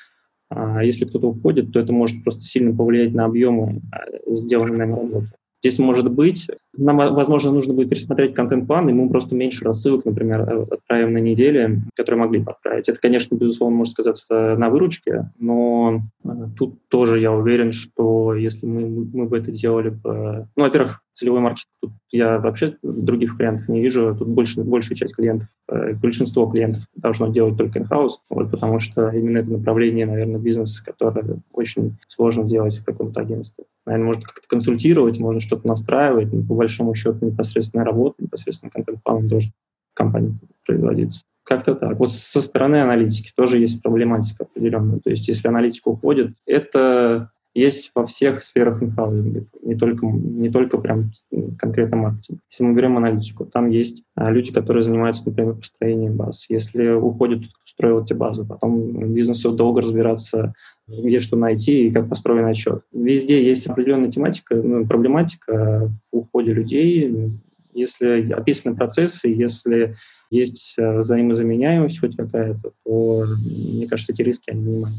[0.49, 4.93] а, если кто-то уходит, то это может просто сильно повлиять на объемы а, сделанной нами
[4.93, 5.29] работы.
[5.63, 6.47] Здесь может быть,
[6.77, 11.19] нам, возможно, нужно будет пересмотреть контент-план, и мы просто меньше рассылок, например, э, отправим на
[11.19, 12.89] неделе, которые могли бы отправить.
[12.89, 18.67] Это, конечно, безусловно, может сказаться на выручке, но э, тут тоже я уверен, что если
[18.67, 19.95] мы, мы бы это делали.
[20.03, 24.17] Ну, во-первых, целевой маркетинг, тут я вообще других вариантов не вижу.
[24.19, 29.11] Тут больше, большая часть клиентов, э, большинство клиентов должно делать только in-house, вот, потому что
[29.11, 33.65] именно это направление, наверное, бизнеса, которое очень сложно делать в каком-то агентстве.
[33.91, 39.27] Наверное, можно как-то консультировать, можно что-то настраивать, но по большому счету непосредственная работа, непосредственно контент-план
[39.27, 41.25] должен в компании производиться.
[41.43, 41.99] Как-то так.
[41.99, 45.01] Вот со стороны аналитики тоже есть проблематика определенная.
[45.01, 50.79] То есть если аналитика уходит, это есть во всех сферах инфолинга, не только, не только
[50.79, 51.11] прям
[51.59, 52.41] конкретно маркетинг.
[52.51, 56.47] Если мы берем аналитику, там есть а, люди, которые занимаются, например, построением баз.
[56.49, 60.55] Если уходит строил эти базы, потом бизнесу долго разбираться,
[60.87, 62.83] где что найти и как построен отчет.
[62.93, 67.33] Везде есть определенная тематика, ну, проблематика в уходе людей.
[67.73, 69.97] Если описаны процессы, если
[70.31, 74.97] есть а, взаимозаменяемость хоть какая-то, то, мне кажется, эти риски они минимальны.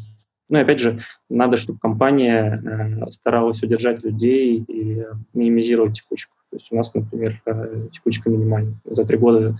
[0.51, 6.35] Ну и опять же, надо, чтобы компания э, старалась удержать людей и минимизировать текучку.
[6.51, 8.75] То есть у нас, например, э, текучка минимальная.
[8.85, 9.55] За три года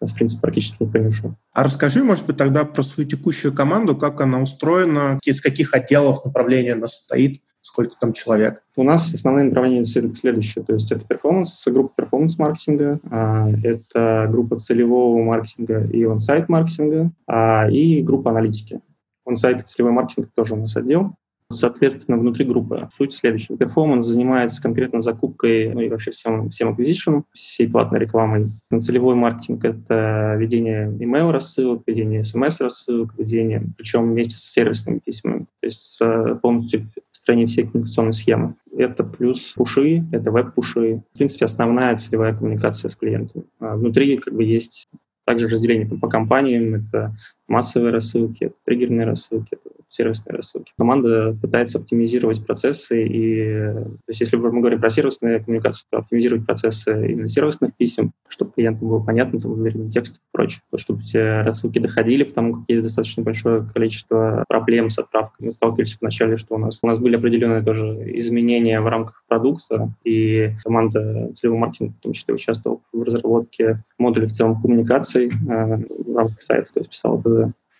[0.00, 1.34] нас, в принципе, практически никто не ушел.
[1.52, 6.24] А расскажи, может быть, тогда про свою текущую команду, как она устроена, из каких отделов
[6.24, 8.62] направления она состоит, сколько там человек?
[8.76, 10.64] У нас основные направления следующие.
[10.64, 17.68] То есть это перформанс, группа перформанс-маркетинга, а, это группа целевого маркетинга и on-site маркетинга, а,
[17.70, 18.80] и группа аналитики.
[19.26, 21.12] On-site целевой маркетинг тоже у нас отдел.
[21.48, 23.56] Соответственно, внутри группы суть следующая.
[23.56, 28.46] Перформанс занимается конкретно закупкой, ну и вообще всем, всем acquisition, всей платной рекламой.
[28.80, 35.46] Целевой маркетинг— это ведение email рассылок, ведение смс рассылок, ведение, причем вместе с сервисными письмами,
[35.60, 36.00] то есть
[36.42, 38.56] полностью построение всей коммуникационной схемы.
[38.76, 41.04] Это плюс пуши, это веб-пуши.
[41.14, 43.44] В принципе, основная целевая коммуникация с клиентом.
[43.60, 44.88] А внутри как бы есть
[45.26, 47.14] также разделение по компаниям, это
[47.48, 50.72] массовые рассылки, это триггерные рассылки, это сервисные рассылки.
[50.78, 56.46] Команда пытается оптимизировать процессы, и то есть если мы говорим про сервисные коммуникации, то оптимизировать
[56.46, 61.16] процессы именно сервисных писем, чтобы клиентам было понятно, там, выверенный текст и прочее, чтобы эти
[61.16, 65.46] рассылки доходили, потому как есть достаточно большое количество проблем с отправкой.
[65.46, 67.86] Мы сталкивались вначале, что у нас, у нас были определенные тоже
[68.20, 74.26] изменения в рамках продукта, и команда целевого маркетинга в том числе участвовала в разработке модуля
[74.26, 77.16] в целом коммуникаций э, в рамках сайта, то есть писала.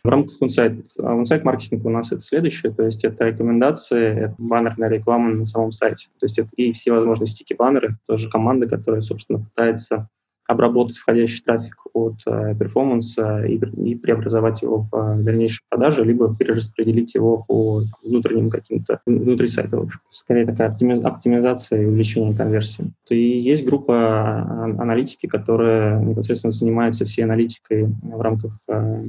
[0.07, 4.88] В рамках онсайт, онсайт маркетинга у нас это следующее, то есть это рекомендации, это баннерная
[4.88, 9.40] реклама на самом сайте, то есть это и все возможные стики-баннеры, тоже команда, которая, собственно,
[9.40, 10.09] пытается
[10.47, 16.35] обработать входящий трафик от э, перформанса и, и преобразовать его в э, дальнейшие продажи, либо
[16.37, 19.79] перераспределить его по внутренним каким-то, внутри сайта.
[19.79, 20.01] В общем.
[20.11, 22.93] Скорее такая оптимиз, оптимизация и увеличение конверсии.
[23.09, 29.05] И есть группа а, аналитики, которая непосредственно занимается всей аналитикой в рамках э,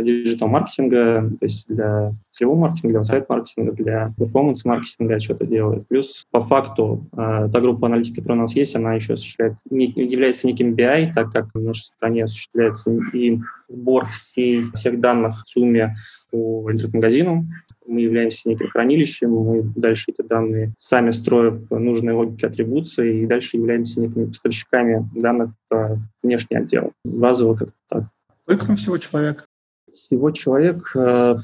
[0.00, 5.86] диджитал-маркетинга, то есть для целевого маркетинга, для on-site-маркетинга, для перформанс-маркетинга что-то делает.
[5.88, 9.86] Плюс по факту э, та группа аналитики, которая у нас есть, она еще осуществляет, не,
[9.86, 15.50] является неким BI, так как на нашей стороне осуществляется и сбор всей, всех данных в
[15.50, 15.96] ЦУМе
[16.30, 17.46] по интернет-магазину.
[17.86, 23.56] Мы являемся неким хранилищем, мы дальше эти данные сами строим нужные логики атрибуции и дальше
[23.56, 26.92] являемся некими поставщиками данных в внешний отдел.
[27.04, 28.04] Базово как-то так.
[28.44, 29.46] Сколько там всего человек?
[29.94, 31.36] Всего человек э,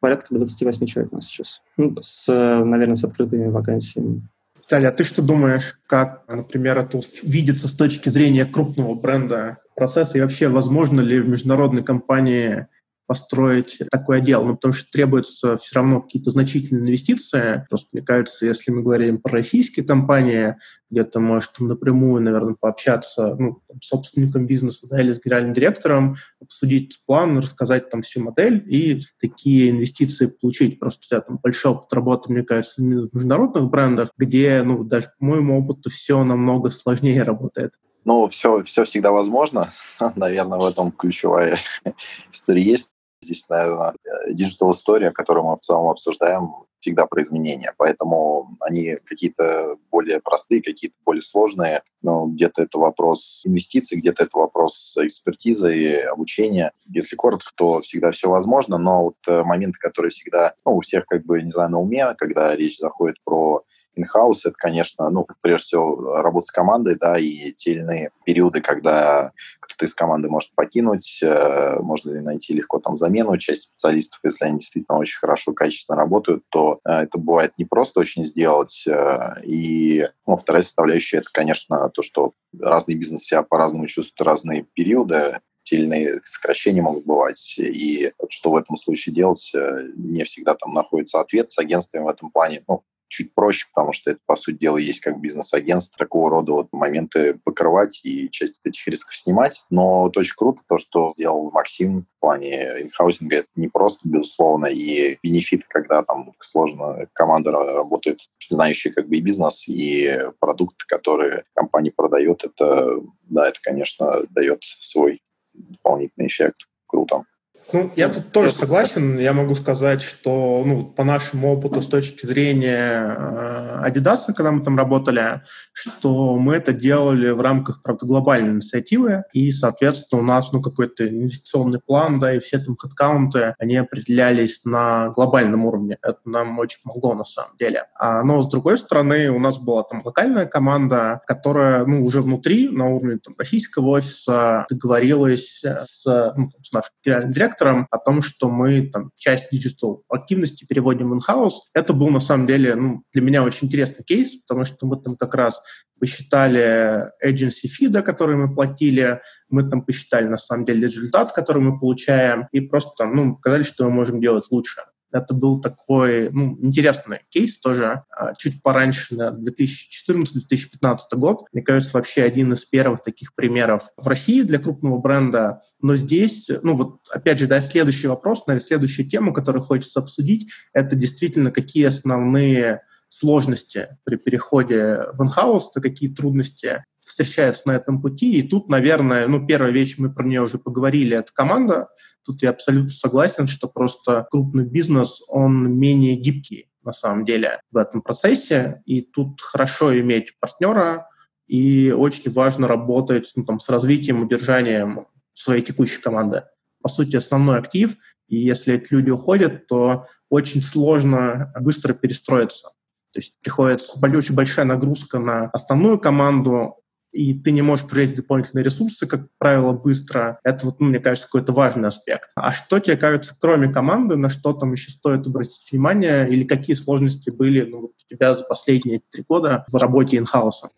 [0.00, 1.62] порядка 28 человек у нас сейчас.
[1.76, 4.22] Ну, с, наверное, с открытыми вакансиями.
[4.66, 10.18] Виталий, а ты что думаешь, как, например, это видится с точки зрения крупного бренда процесса
[10.18, 12.66] и вообще возможно ли в международной компании
[13.06, 17.64] построить такой отдел, ну, потому что требуются все равно какие-то значительные инвестиции.
[17.68, 20.56] Просто, мне кажется, если мы говорим про российские компании,
[20.90, 26.16] где-то может там напрямую, наверное, пообщаться ну, с собственником бизнеса да, или с генеральным директором,
[26.40, 30.78] обсудить план, рассказать там всю модель и такие инвестиции получить.
[30.78, 35.06] Просто у тебя там большой опыт работы, мне кажется, в международных брендах, где, ну, даже
[35.18, 37.72] по моему опыту, все намного сложнее работает.
[38.06, 39.70] Ну, все, все всегда возможно.
[40.14, 41.58] Наверное, в этом ключевая
[42.32, 42.86] история есть.
[43.26, 43.92] Здесь, наверное,
[44.30, 47.72] digital история, которую мы в целом обсуждаем, всегда про изменения.
[47.76, 51.82] Поэтому они какие-то более простые, какие-то более сложные.
[52.02, 56.70] Но где-то это вопрос инвестиций, где-то это вопрос экспертизы и обучения.
[56.86, 61.06] Если коротко, то всегда все возможно, но вот э, моменты, которые всегда ну, у всех,
[61.06, 63.64] как бы, не знаю, на уме, когда речь заходит про
[63.96, 68.60] in-house, это, конечно, ну, прежде всего, работа с командой, да, и те или иные периоды,
[68.60, 74.20] когда кто-то из команды может покинуть, э, можно ли найти легко там замену, часть специалистов,
[74.24, 78.84] если они действительно очень хорошо, качественно работают, то э, это бывает не просто очень сделать.
[78.86, 84.66] Э, и ну, вторая составляющая, это, конечно, то, что разные бизнесы себя по-разному чувствуют разные
[84.74, 87.56] периоды, те сокращения могут бывать.
[87.58, 89.50] И что в этом случае делать,
[89.96, 92.62] не всегда там находится ответ с агентствами в этом плане.
[92.68, 96.68] Ну, чуть проще, потому что это, по сути дела, есть как бизнес-агентство, такого рода вот
[96.72, 99.64] моменты покрывать и часть этих рисков снимать.
[99.70, 103.36] Но вот очень круто то, что сделал Максим в плане инхаусинга.
[103.38, 109.20] Это не просто, безусловно, и бенефит, когда там сложно команда работает, знающая как бы и
[109.20, 115.22] бизнес, и продукты, которые компания продает, это, да, это, конечно, дает свой
[115.54, 116.66] дополнительный эффект.
[116.86, 117.24] Круто.
[117.72, 119.18] Ну, я тут тоже согласен.
[119.18, 124.62] Я могу сказать, что ну, по нашему опыту с точки зрения э, Adidas, когда мы
[124.62, 130.52] там работали, что мы это делали в рамках, правда, глобальной инициативы, и, соответственно, у нас
[130.52, 135.98] ну, какой-то инвестиционный план, да, и все там headcount ы, они определялись на глобальном уровне.
[136.02, 137.86] Это нам очень помогло на самом деле.
[137.98, 142.68] А, но, с другой стороны, у нас была там локальная команда, которая ну, уже внутри,
[142.68, 148.22] на уровне там, российского офиса, договорилась с, ну, с нашим генеральным директором, директором о том,
[148.22, 151.52] что мы там, часть digital активности переводим в in-house.
[151.74, 155.16] Это был на самом деле ну, для меня очень интересный кейс, потому что мы там
[155.16, 155.60] как раз
[155.98, 161.62] посчитали agency fee, да, который мы платили, мы там посчитали на самом деле результат, который
[161.62, 164.82] мы получаем, и просто там, ну, показали, что мы можем делать лучше.
[165.16, 171.46] Это был такой ну, интересный кейс тоже, а, чуть пораньше, на 2014-2015 год.
[171.52, 175.62] Мне кажется, вообще один из первых таких примеров в России для крупного бренда.
[175.80, 180.48] Но здесь, ну вот опять же, да, следующий вопрос, наверное, следующая тема, которую хочется обсудить,
[180.72, 188.02] это действительно какие основные сложности при переходе в инхаус, то какие трудности встречаются на этом
[188.02, 188.38] пути.
[188.38, 191.88] И тут, наверное, ну, первая вещь, мы про нее уже поговорили, это команда.
[192.24, 197.76] Тут я абсолютно согласен, что просто крупный бизнес, он менее гибкий на самом деле в
[197.76, 198.82] этом процессе.
[198.84, 201.08] И тут хорошо иметь партнера,
[201.46, 206.44] и очень важно работать ну, там, с развитием, удержанием своей текущей команды.
[206.82, 207.96] По сути, основной актив,
[208.28, 212.68] и если эти люди уходят, то очень сложно быстро перестроиться.
[213.12, 216.76] То есть приходится очень большая нагрузка на основную команду,
[217.16, 220.38] и ты не можешь привлечь дополнительные ресурсы, как правило, быстро.
[220.44, 222.30] Это, вот, ну, мне кажется, какой-то важный аспект.
[222.36, 226.76] А что тебе кажется, кроме команды, на что там еще стоит обратить внимание, или какие
[226.76, 230.68] сложности были ну, у тебя за последние три года в работе инхауса?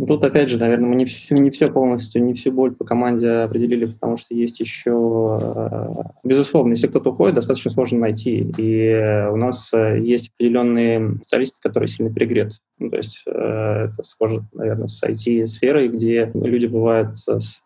[0.00, 2.86] Ну, тут, опять же, наверное, мы не все, не все полностью, не всю боль по
[2.86, 5.38] команде определили, потому что есть еще...
[5.42, 5.84] Э,
[6.24, 8.50] безусловно, если кто-то уходит, достаточно сложно найти.
[8.56, 12.54] И у нас э, есть определенные специалисты, которые сильно перегреты.
[12.78, 17.60] Ну, то есть э, это схоже, наверное, с IT-сферой, где люди бывают с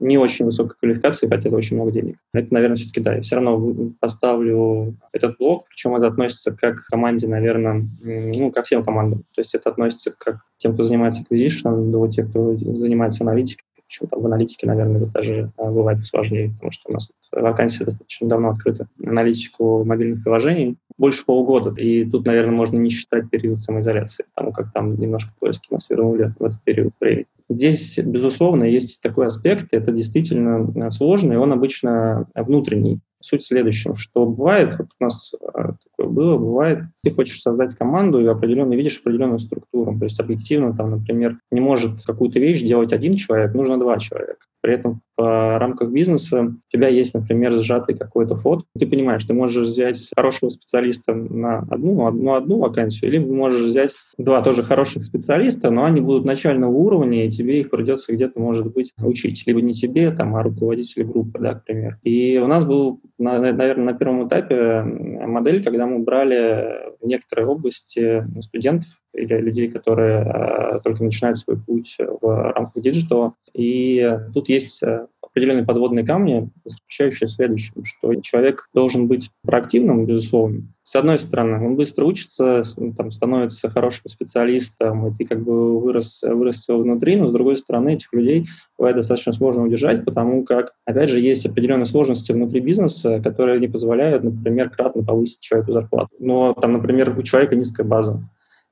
[0.00, 2.16] не очень высокой квалификацией, хотя это очень много денег.
[2.32, 3.14] Это, наверное, все-таки да.
[3.14, 8.62] Я все равно поставлю этот блок, причем это относится как к команде, наверное, ну, ко
[8.62, 9.20] всем командам.
[9.34, 13.64] То есть это относится как к тем, кто занимается acquisition, до тех, кто занимается аналитикой,
[13.88, 17.42] почему там в аналитике, наверное, это даже а, бывает сложнее, потому что у нас вот
[17.42, 18.86] вакансия достаточно давно открыта.
[19.04, 24.72] Аналитику мобильных приложений больше полугода, и тут, наверное, можно не считать период самоизоляции, потому как
[24.72, 27.26] там немножко поиски нас вернули в этот период времени.
[27.48, 33.00] Здесь, безусловно, есть такой аспект, это действительно э, сложно, и он обычно внутренний.
[33.20, 37.76] Суть в следующем, что бывает, вот у нас э, такое было, бывает, ты хочешь создать
[37.76, 39.98] команду и определенно видишь определенную структуру.
[39.98, 44.46] То есть объективно, там, например, не может какую-то вещь делать один человек, нужно два человека.
[44.60, 48.64] При этом в рамках бизнеса у тебя есть, например, сжатый какой-то фото.
[48.78, 53.94] Ты понимаешь, ты можешь взять хорошего специалиста на одну, одну, одну вакансию, или можешь взять
[54.16, 58.72] два тоже хороших специалиста, но они будут начального уровня, и тебе их придется где-то, может
[58.72, 59.42] быть, учить.
[59.46, 61.96] Либо не тебе, там, а руководителю группы, да, к примеру.
[62.02, 68.24] И у нас был, наверное, на первом этапе модель, когда мы брали в некоторые области
[68.40, 73.34] студентов или людей, которые э, только начинают свой путь в рамках digital а.
[73.54, 80.06] И тут есть э, определенные подводные камни, заключающиеся в следующем, что человек должен быть проактивным,
[80.06, 80.62] безусловно.
[80.82, 82.62] С одной стороны, он быстро учится,
[82.96, 87.94] там, становится хорошим специалистом, и ты как бы вырос, вырос внутри, но с другой стороны,
[87.94, 88.46] этих людей
[88.78, 93.68] бывает достаточно сложно удержать, потому как, опять же, есть определенные сложности внутри бизнеса, которые не
[93.68, 96.10] позволяют, например, кратно повысить человеку зарплату.
[96.18, 98.22] Но там, например, у человека низкая база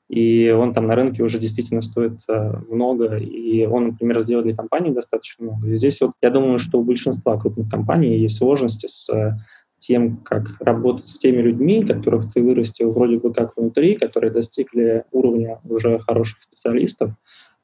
[0.08, 4.54] и он там на рынке уже действительно стоит э, много, и он, например, сделал для
[4.54, 5.68] компании достаточно много.
[5.68, 9.32] И здесь вот я думаю, что у большинства крупных компаний есть сложности с э,
[9.80, 15.04] тем, как работать с теми людьми, которых ты вырастил вроде бы как внутри, которые достигли
[15.10, 17.10] уровня уже хороших специалистов,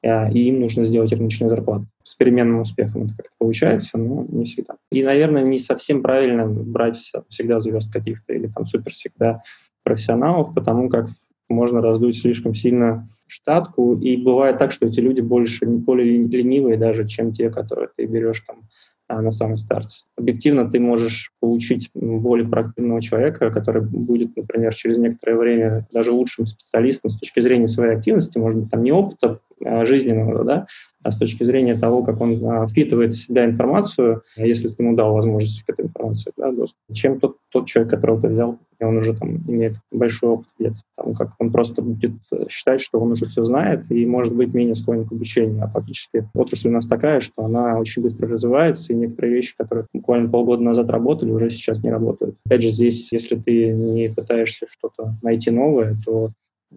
[0.03, 1.87] э, и им нужно сделать рыночную зарплату.
[2.03, 4.75] С переменным успехом это как-то получается, но не всегда.
[4.91, 9.43] И, наверное, не совсем правильно брать всегда звезд каких-то или там супер всегда
[9.85, 11.07] профессионалов, потому как
[11.53, 17.07] можно раздуть слишком сильно штатку, и бывает так, что эти люди больше более ленивые даже,
[17.07, 18.69] чем те, которые ты берешь там
[19.09, 19.89] а, на самый старт.
[20.17, 26.47] Объективно ты можешь получить более проактивного человека, который будет, например, через некоторое время даже лучшим
[26.47, 29.41] специалистом с точки зрения своей активности, может быть, там не опыта
[29.85, 30.67] жизненного, да,
[31.03, 34.95] а с точки зрения того, как он а, впитывает в себя информацию, если ты ему
[34.95, 38.85] дал возможность к этой информации, да, доступ, чем тот, тот человек, которого ты взял, и
[38.85, 42.13] он уже там имеет большой опыт лет, там, как он просто будет
[42.49, 45.65] считать, что он уже все знает и может быть менее склонен к обучению.
[45.65, 49.87] А фактически отрасль у нас такая, что она очень быстро развивается, и некоторые вещи, которые
[49.93, 52.37] буквально полгода назад работали, уже сейчас не работают.
[52.47, 56.31] Опять же, здесь, если ты не пытаешься что-то найти новое, то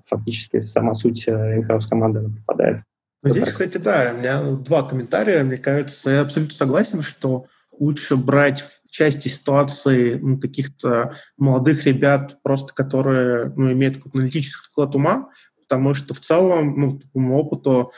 [0.06, 2.82] фактически сама суть инхаус команды пропадает.
[3.24, 5.43] Ну, здесь, кстати, да, у меня два комментария.
[5.43, 12.38] Мне кажется, я абсолютно согласен, что лучше брать в части ситуации ну, каких-то молодых ребят,
[12.43, 15.30] просто которые ну, имеют какой-то аналитический склад ума,
[15.62, 17.91] потому что в целом, ну, по моему опыту,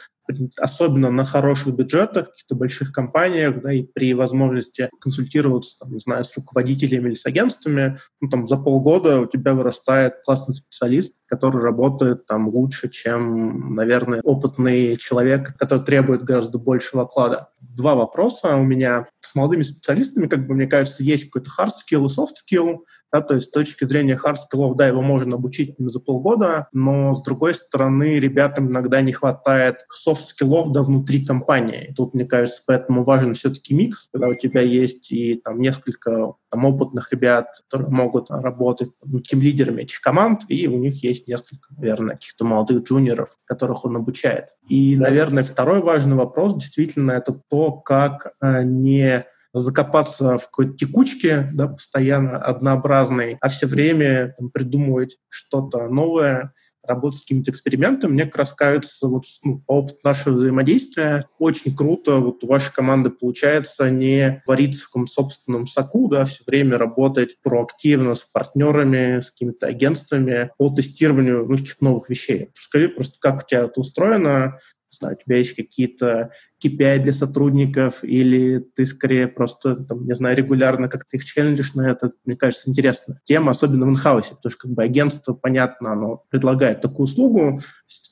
[0.60, 6.24] особенно на хороших бюджетах, каких-то больших компаниях, да, и при возможности консультироваться, там, не знаю,
[6.24, 11.62] с руководителями или с агентствами, ну, там, за полгода у тебя вырастает классный специалист, который
[11.62, 17.50] работает там лучше, чем, наверное, опытный человек, который требует гораздо большего оклада.
[17.60, 19.08] Два вопроса у меня.
[19.22, 22.78] С молодыми специалистами, как бы, мне кажется, есть какой-то hard skill и soft skill,
[23.12, 27.14] да, то есть с точки зрения hard skills, да, его можно обучить за полгода, но
[27.14, 31.93] с другой стороны, ребятам иногда не хватает soft скиллов да, внутри компании.
[31.95, 36.66] Тут, мне кажется, поэтому важен все-таки микс, когда у тебя есть и там несколько там,
[36.66, 41.74] опытных ребят, которые могут работать ну, тем лидерами этих команд, и у них есть несколько,
[41.76, 44.49] наверное, каких-то молодых джуниоров, которых он обучает.
[44.68, 51.50] И, наверное, второй важный вопрос действительно это то, как э, не закопаться в какой-то текучке,
[51.54, 56.54] да, постоянно однообразной, а все время там, придумывать что-то новое,
[56.88, 58.14] работать с какими-то экспериментами.
[58.14, 62.74] Мне как раз кажется, вот, ну, по опыту нашего взаимодействия, очень круто вот у вашей
[62.74, 69.20] команды получается не вариться в каком собственном соку, да, все время работать проактивно с партнерами,
[69.20, 72.50] с какими-то агентствами по тестированию ну, каких-то новых вещей.
[72.54, 74.60] Скажи просто, как у тебя это устроено,
[74.98, 76.32] знаю, у тебя есть какие-то
[76.64, 81.89] KPI для сотрудников, или ты скорее просто, там, не знаю, регулярно как-то их челленджишь на
[81.89, 83.20] это, мне кажется, интересно.
[83.26, 87.60] Тема, особенно в инхаусе, потому что как бы агентство, понятно, оно предлагает такую услугу,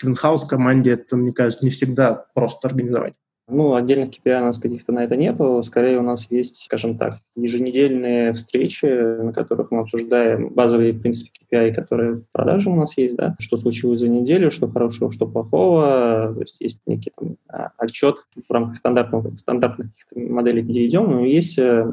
[0.01, 3.13] в инхаус команде это, мне кажется, не всегда просто организовать.
[3.47, 5.61] Ну, отдельных KPI у нас каких-то на это нету.
[5.61, 11.73] Скорее у нас есть, скажем так, еженедельные встречи, на которых мы обсуждаем базовые принципы KPI,
[11.73, 16.33] которые в продаже у нас есть, да, что случилось за неделю, что хорошего, что плохого.
[16.33, 21.11] То есть есть некий там, а, отчет в рамках стандартных, стандартных моделей, где идем.
[21.11, 21.85] Но есть э,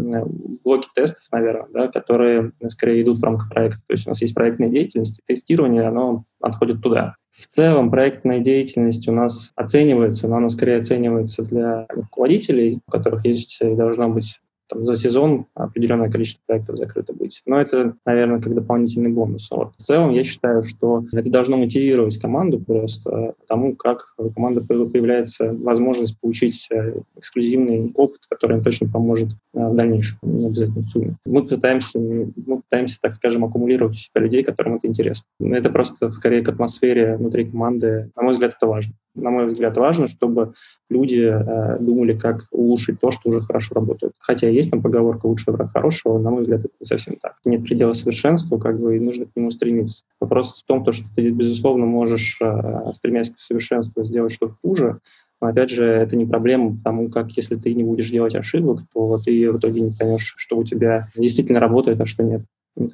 [0.65, 3.83] блоки тестов, наверное, да, которые скорее идут в рамках проекта.
[3.87, 7.17] То есть у нас есть проектная деятельность, тестирование, оно отходит туда.
[7.33, 13.25] В целом проектная деятельность у нас оценивается, но она скорее оценивается для руководителей, у которых
[13.25, 14.39] есть и должна быть
[14.73, 17.43] там, за сезон определенное количество проектов закрыто быть.
[17.47, 19.49] Но это, наверное, как дополнительный бонус.
[19.51, 19.75] Вот.
[19.77, 25.53] В целом, я считаю, что это должно мотивировать команду просто тому, как у команды появляется
[25.53, 30.91] возможность получить э, эксклюзивный опыт, который им точно поможет э, в дальнейшем, не обязательно в
[30.91, 31.15] сумме.
[31.27, 35.25] Мы пытаемся, мы пытаемся, так скажем, аккумулировать у себя людей, которым это интересно.
[35.41, 38.11] Это просто скорее к атмосфере внутри команды.
[38.17, 40.55] На мой взгляд, это важно на мой взгляд, важно, чтобы
[40.89, 44.13] люди э, думали, как улучшить то, что уже хорошо работает.
[44.19, 47.37] Хотя есть там поговорка «лучший враг хорошего», на мой взгляд, это не совсем так.
[47.45, 50.05] Нет предела совершенству, как бы, и нужно к нему стремиться.
[50.21, 54.99] Вопрос в том, то, что ты, безусловно, можешь, э, стремясь к совершенству, сделать что-то хуже,
[55.41, 59.19] но, опять же, это не проблема, потому как если ты не будешь делать ошибок, то
[59.19, 62.43] ты в итоге не поймешь, что у тебя действительно работает, а что нет.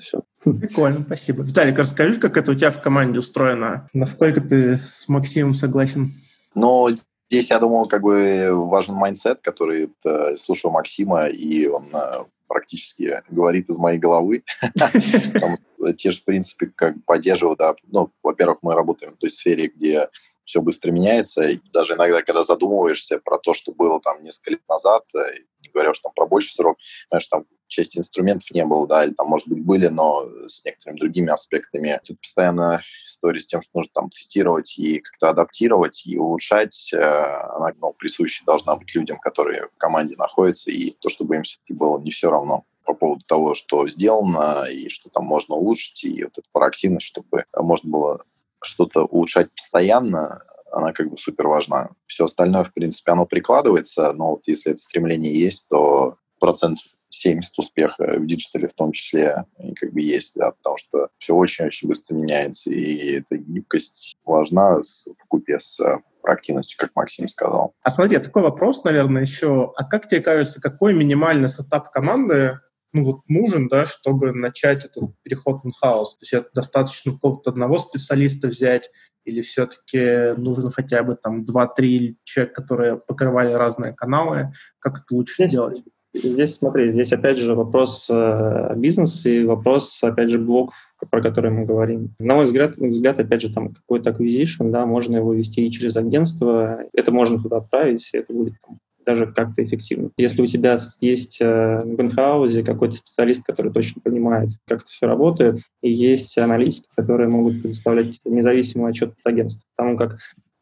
[0.01, 0.23] Все.
[0.43, 1.43] Прикольно, спасибо.
[1.43, 3.89] Виталик, расскажи, как это у тебя в команде устроено?
[3.93, 6.13] Насколько ты с Максимом согласен?
[6.55, 6.89] Ну,
[7.29, 13.23] здесь, я думаю, как бы важен mindset, который э, слушал Максима, и он э, практически
[13.29, 14.43] говорит из моей головы.
[15.97, 17.75] Те же, в принципе, как поддерживаю, да.
[17.87, 20.09] Ну, во-первых, мы работаем в той сфере, где
[20.45, 24.63] все быстро меняется, и даже иногда, когда задумываешься про то, что было там несколько лет
[24.69, 26.79] назад, э, не говоря уж там про больший срок,
[27.11, 30.99] знаешь, там части инструментов не было, да, или там, может быть, были, но с некоторыми
[30.99, 32.01] другими аспектами.
[32.07, 36.99] Тут постоянно история с тем, что нужно там тестировать и как-то адаптировать и улучшать, э,
[36.99, 41.73] она ну, присуща должна быть людям, которые в команде находятся, и то, чтобы им все-таки
[41.73, 46.25] было не все равно по поводу того, что сделано и что там можно улучшить, и
[46.25, 48.25] вот эта проактивность, чтобы можно было
[48.63, 50.43] что-то улучшать постоянно,
[50.73, 51.91] она как бы супер важна.
[52.07, 57.59] Все остальное, в принципе, оно прикладывается, но вот если это стремление есть, то процентов 70
[57.59, 61.35] успеха в digital е в том числе и как бы есть, да, потому что все
[61.35, 65.81] очень-очень быстро меняется, и эта гибкость важна в купе с
[66.23, 67.75] проактивностью, как Максим сказал.
[67.83, 69.73] А смотри, такой вопрос, наверное, еще.
[69.77, 72.61] А как тебе кажется, какой минимальный setup команды
[72.93, 76.17] ну, вот нужен, да, чтобы начать этот переход в in-house?
[76.17, 78.91] То есть это достаточно какого-то одного специалиста взять
[79.25, 84.53] или все-таки нужно хотя бы там 2-3 человека, которые покрывали разные каналы?
[84.79, 85.83] Как это лучше делать?
[86.15, 90.75] Здесь, смотри, здесь опять же вопрос э, бизнеса и вопрос, опять же, блоков,
[91.11, 92.15] про которые мы говорим.
[92.19, 95.97] На мой взгляд, взгляд опять же, там какой-то acquisition, да, можно его вести и через
[95.97, 100.11] агентство, это можно туда отправить, это будет там, даже как-то эффективно.
[100.17, 105.07] Если у тебя есть э, в инхаузе какой-то специалист, который точно понимает, как это все
[105.07, 109.67] работает, и есть аналитики, которые могут предоставлять независимый отчет от агентства.
[109.77, 110.19] Потому как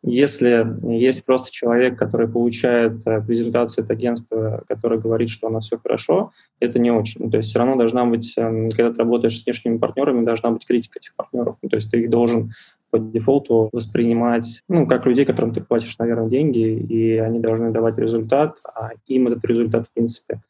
[0.07, 5.67] если есть просто человек, который получает э, презентацию от агентства, который говорит, что у нас
[5.67, 7.25] все хорошо, это не очень.
[7.25, 10.53] Ну, то есть все равно должна быть, эм, когда ты работаешь с внешними партнерами, должна
[10.53, 11.57] быть критика этих партнеров.
[11.61, 12.53] Ну, то есть ты их должен
[12.91, 17.99] по дефолту воспринимать, ну, как людей, которым ты платишь, наверное, деньги, и они должны давать
[17.99, 20.41] результат, а им этот результат, в принципе,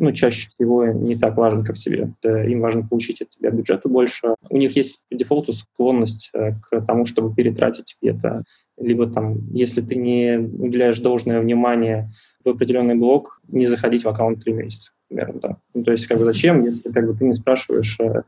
[0.00, 2.12] ну, чаще всего не так важен, как тебе.
[2.24, 4.34] Им важно получить от тебя бюджета больше.
[4.48, 8.44] У них есть по дефолту склонность э, к тому, чтобы перетратить где-то.
[8.78, 12.10] Либо там, если ты не уделяешь должное внимание
[12.42, 15.56] в определенный блок, не заходить в аккаунт три месяца, например, да.
[15.74, 18.22] Ну, то есть, как бы зачем, если как бы ты не спрашиваешь, э,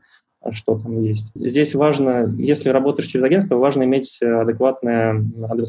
[0.51, 1.31] что там есть.
[1.35, 5.21] Здесь важно, если работаешь через агентство, важно иметь адекватный,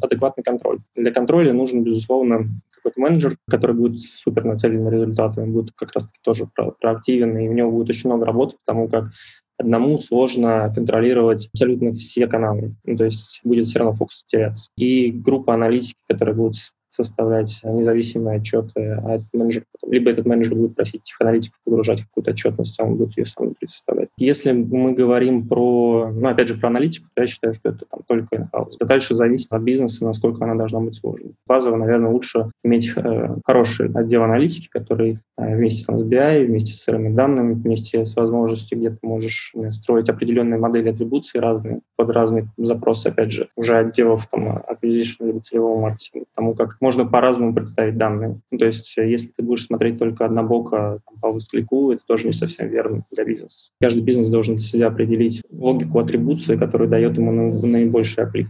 [0.02, 0.78] адекватный контроль.
[0.96, 5.92] Для контроля нужен, безусловно, какой-то менеджер, который будет супер нацелен на результаты, он будет как
[5.92, 9.10] раз-таки тоже про проактивен, и у него будет очень много работы, потому как
[9.58, 12.74] одному сложно контролировать абсолютно все каналы.
[12.84, 14.70] Ну, то есть будет все равно фокус теряться.
[14.76, 16.56] И группа аналитики, которая будет
[16.94, 22.06] составлять независимые отчеты, а этот менеджер, либо этот менеджер будет просить этих аналитиков погружать в
[22.08, 24.08] какую-то отчетность, а он будет ее сам внутри составлять.
[24.16, 28.36] Если мы говорим про, ну, опять же, про аналитику, я считаю, что это там только
[28.36, 28.76] in-house.
[28.80, 31.32] Дальше зависит от бизнеса, насколько она должна быть сложной.
[31.46, 36.72] Базово, наверное, лучше иметь э, хороший отдел аналитики, который э, вместе там, с BI, вместе
[36.72, 41.80] с сырыми данными, вместе с возможностью, где ты можешь э, строить определенные модели атрибуции разные,
[41.96, 47.06] под разные запросы, опять же, уже отделов там, acquisition либо целевого маркетинга, потому как можно
[47.06, 48.42] по-разному представить данные.
[48.50, 52.26] Ну, то есть э, если ты будешь смотреть только однобоко там, по высклику, это тоже
[52.26, 53.70] не совсем верно для бизнеса.
[53.80, 57.32] Каждый бизнес должен для себя определить логику атрибуции, которая дает ему
[57.66, 58.48] наибольший оплив.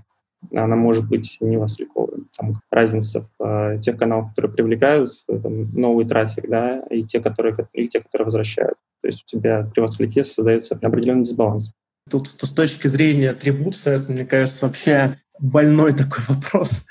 [0.52, 2.24] Она может быть не воскликовой.
[2.36, 7.20] Там разница в э, тех каналах, которые привлекают э, там, новый трафик, да, и те,
[7.20, 8.74] которые, и те, которые возвращают.
[9.00, 11.72] То есть у тебя при восклике создается определенный дисбаланс.
[12.10, 16.84] Тут с точки зрения атрибуции, это, мне кажется, вообще больной такой вопрос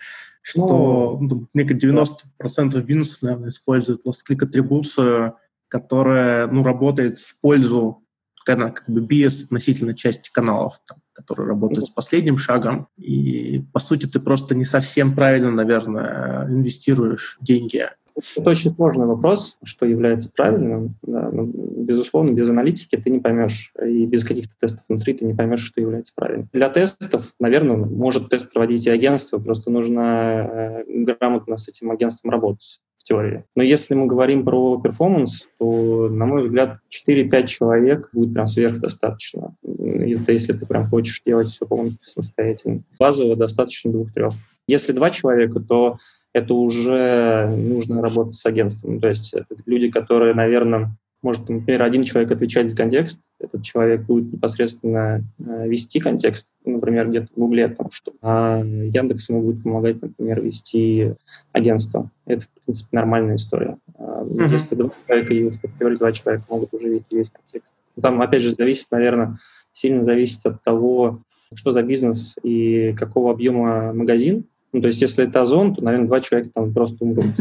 [0.44, 5.38] что ну, кажется, 90% бизнесов, наверное, используют last-click атрибуцию,
[5.68, 8.04] которая ну, работает в пользу
[8.46, 12.88] когда как бы без относительно части каналов, там, которые работают с последним шагом.
[12.98, 17.89] И, по сути, ты просто не совсем правильно, наверное, инвестируешь деньги
[18.36, 20.95] это очень сложный вопрос, что является правильным.
[21.01, 25.34] Да, ну, безусловно, без аналитики ты не поймешь, и без каких-то тестов внутри ты не
[25.34, 26.49] поймешь, что является правильным.
[26.53, 32.32] Для тестов, наверное, может тест проводить и агентство, просто нужно э, грамотно с этим агентством
[32.32, 33.43] работать в теории.
[33.55, 39.55] Но если мы говорим про перформанс, то, на мой взгляд, 4-5 человек будет прям сверхдостаточно.
[39.64, 42.84] Это если ты прям хочешь делать все полностью самостоятельно.
[42.97, 44.34] Базово достаточно двух-трех.
[44.68, 45.97] Если два человека, то
[46.34, 49.00] это уже нужно работать с агентством.
[49.00, 54.02] То есть это люди, которые, наверное, может, например, один человек отвечать за контекст, этот человек
[54.02, 59.64] будет непосредственно э, вести контекст, например, где-то в Гугле, там, что, а Яндекс ему будет
[59.64, 61.14] помогать, например, вести
[61.54, 62.10] агентство.
[62.26, 63.78] Это, в принципе, нормальная история.
[63.98, 64.52] Uh-huh.
[64.52, 67.72] Если два человека и, в два человека могут уже вести весь контекст.
[68.02, 69.38] Там, опять же, зависит, наверное,
[69.72, 71.22] сильно зависит от того,
[71.56, 76.07] что за бизнес и какого объема магазин, ну, то есть, если это озон, то, наверное,
[76.07, 77.26] два человека там просто умрут.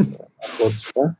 [0.95, 1.15] Да?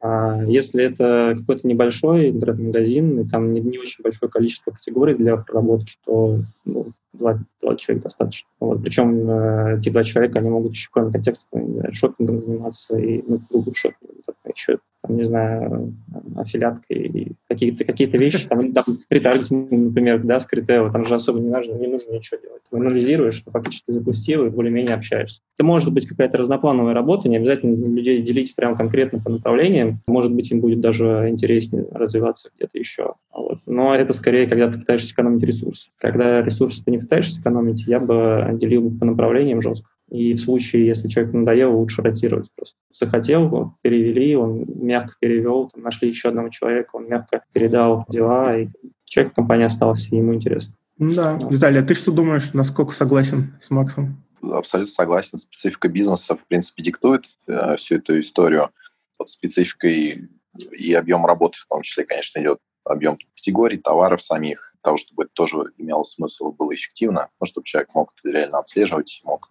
[0.00, 5.36] А если это какой-то небольшой интернет-магазин, и там не, не очень большое количество категорий для
[5.36, 8.48] проработки, то ну, два, два человека достаточно.
[8.60, 8.82] Вот.
[8.82, 11.60] Причем э, эти два человека, они могут еще кроме контекста
[11.92, 14.14] шопингом заниматься и ну, другу шопингом,
[14.54, 15.94] еще там, не знаю,
[16.36, 21.50] аффилиаткой и какие-то какие вещи, там, там ретаргетинг, например, да, скрытого, там же особо не
[21.50, 22.57] нужно, не нужно ничего делать.
[22.70, 25.40] Анализируешь, фактически запустил и более-менее общаешься.
[25.56, 30.32] Это может быть какая-то разноплановая работа, не обязательно людей делить прямо конкретно по направлениям, может
[30.32, 33.14] быть, им будет даже интереснее развиваться где-то еще.
[33.32, 33.58] Вот.
[33.66, 35.90] Но это скорее, когда ты пытаешься экономить ресурсы.
[35.98, 39.88] Когда ресурсы ты не пытаешься экономить, я бы делил по направлениям жестко.
[40.10, 42.76] И в случае, если человек надоел, лучше ротировать просто.
[42.92, 48.56] Захотел, вот, перевели, он мягко перевел, там, нашли еще одного человека, он мягко передал дела,
[48.56, 48.68] и
[49.04, 50.74] человек в компании остался, и ему интересно.
[50.98, 51.36] Да.
[51.36, 51.46] да.
[51.48, 54.24] Виталий, а ты что думаешь, насколько согласен с Максом?
[54.42, 55.38] Абсолютно согласен.
[55.38, 58.70] Специфика бизнеса, в принципе, диктует э, всю эту историю.
[59.18, 60.28] Вот спецификой
[60.72, 65.32] и объем работы, в том числе, конечно, идет объем категорий, товаров самих, того, чтобы это
[65.34, 69.46] тоже имело смысл, было эффективно, ну, чтобы человек мог это реально отслеживать, мог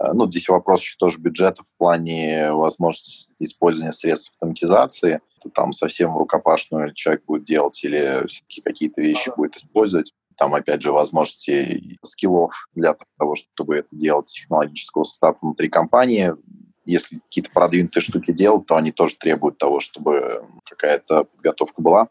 [0.00, 5.20] э, ну, здесь вопрос еще тоже бюджета в плане возможности использования средств автоматизации.
[5.38, 10.12] Это там совсем рукопашную человек будет делать или все-таки какие-то вещи будет использовать.
[10.36, 16.34] Там, опять же, возможности скиллов для того, чтобы это делать, технологического стата внутри компании.
[16.84, 22.08] Если какие-то продвинутые штуки делать, то они тоже требуют того, чтобы какая-то подготовка была.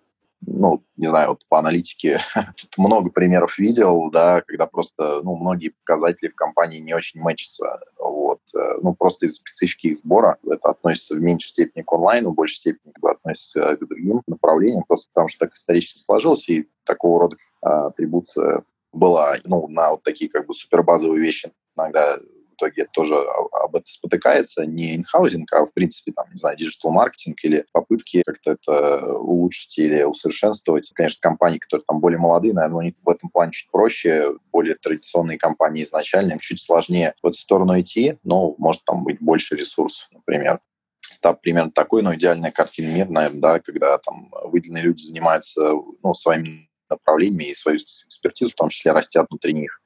[0.47, 2.19] Ну, не знаю, вот по аналитике
[2.78, 8.41] много примеров видел, да, когда просто, ну, многие показатели в компании не очень мэчатся, вот,
[8.53, 12.36] э, ну, просто из специфики их сбора это относится в меньшей степени к онлайну, в
[12.36, 16.69] большей степени как бы, относится к другим направлениям, просто потому что так исторически сложилось, и
[16.84, 22.88] такого рода атрибуция была, ну, на вот такие как бы супербазовые вещи иногда в итоге
[22.93, 24.66] тоже об этом спотыкается.
[24.66, 30.03] Не in-housing, а в принципе, там, не знаю, digital-маркетинг или попытки как-то это улучшить или
[30.03, 30.89] усовершенствовать.
[30.93, 34.76] Конечно, компании, которые там более молодые, наверное, у них в этом плане чуть проще, более
[34.76, 39.55] традиционные компании изначально, им чуть сложнее в эту сторону идти, но может там быть больше
[39.55, 40.59] ресурсов, например
[41.07, 45.61] став примерно такой, но идеальная картина мира, наверное, да, когда там выделенные люди занимаются
[46.03, 49.81] ну, своими направлениями и свою экспертизу, в том числе растят внутри них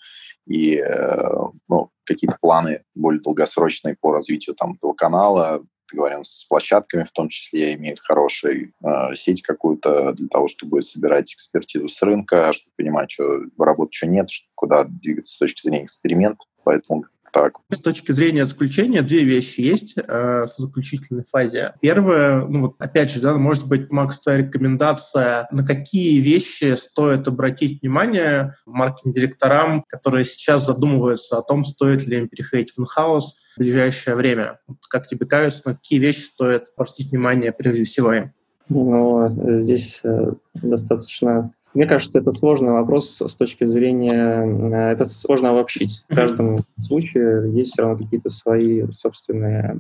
[0.50, 1.30] и э,
[1.68, 7.30] ну, какие-то планы более долгосрочные по развитию там, этого канала, говорим, с площадками в том
[7.30, 13.12] числе имеют хорошую э, сеть какую-то для того, чтобы собирать экспертизу с рынка, чтобы понимать,
[13.12, 16.46] что работы, что нет, что, куда двигаться с точки зрения эксперимента.
[16.64, 17.54] Поэтому так.
[17.72, 20.02] С точки зрения заключения две вещи есть э,
[20.46, 21.74] в заключительной фазе.
[21.82, 27.28] Первое, ну вот опять же, да, может быть, Макс, твоя рекомендация, на какие вещи стоит
[27.28, 33.60] обратить внимание маркетинг-директорам, которые сейчас задумываются о том, стоит ли им переходить в инхаус в
[33.60, 34.60] ближайшее время.
[34.90, 38.34] Как тебе кажется, на какие вещи стоит обратить внимание прежде всего им?
[38.70, 44.44] Ну, здесь э, достаточно мне кажется, это сложный вопрос с точки зрения...
[44.74, 46.04] Э, это сложно обобщить.
[46.10, 49.80] В каждом случае есть все равно какие-то свои собственные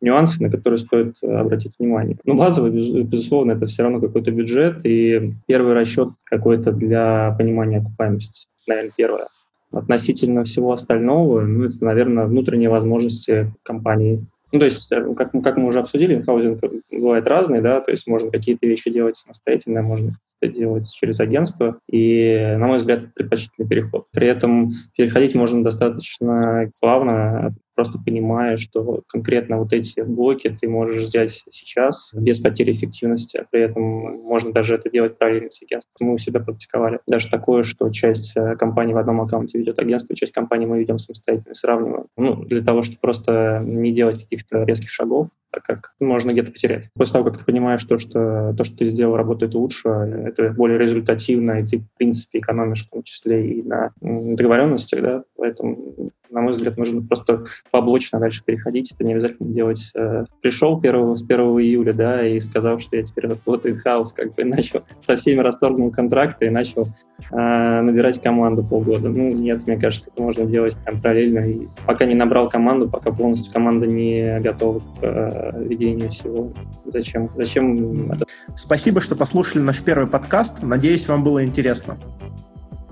[0.00, 2.16] нюансы, на которые стоит обратить внимание.
[2.24, 7.78] Но ну, базовый, безусловно, это все равно какой-то бюджет и первый расчет какой-то для понимания
[7.78, 8.46] окупаемости.
[8.66, 9.26] Наверное, первое.
[9.70, 14.24] Относительно всего остального, ну, это, наверное, внутренние возможности компании.
[14.50, 16.60] Ну, то есть, э, как, как мы уже обсудили, инхаузинг
[16.90, 21.78] бывает разный, да, то есть можно какие-то вещи делать самостоятельно, можно это делать через агентство,
[21.90, 24.06] и, на мой взгляд, это предпочтительный переход.
[24.12, 31.04] При этом переходить можно достаточно плавно, просто понимая, что конкретно вот эти блоки ты можешь
[31.04, 33.46] взять сейчас без потери эффективности.
[33.52, 36.08] При этом можно даже это делать параллельно с агентством.
[36.08, 36.98] Мы у себя практиковали.
[37.06, 40.98] Даже такое, что часть э, компании в одном аккаунте ведет агентство, часть компании мы ведем
[40.98, 42.06] самостоятельно, сравниваем.
[42.16, 46.88] Ну, для того, чтобы просто не делать каких-то резких шагов, так как можно где-то потерять.
[46.94, 50.78] После того, как ты понимаешь, то, что то, что ты сделал, работает лучше, это более
[50.78, 56.40] результативно, и ты, в принципе, экономишь в том числе и на договоренностях, да, поэтому, на
[56.40, 58.92] мой взгляд, нужно просто поблочно дальше переходить.
[58.92, 59.90] Это не обязательно делать.
[59.94, 64.12] Э, пришел 1, с 1 июля, да, и сказал, что я теперь работаю в хаус,
[64.12, 66.88] как бы начал со всеми расторгнул контракты и начал
[67.30, 69.08] э, набирать команду полгода.
[69.08, 71.40] Ну, нет, мне кажется, это можно делать прям параллельно.
[71.40, 76.52] И пока не набрал команду, пока полностью команда не готова к э, ведению всего.
[76.86, 77.30] Зачем?
[77.36, 78.12] Зачем?
[78.56, 80.62] Спасибо, что послушали наш первый подкаст.
[80.62, 81.98] Надеюсь, вам было интересно.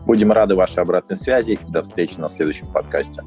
[0.07, 3.23] Будем рады вашей обратной связи и до встречи на следующем подкасте.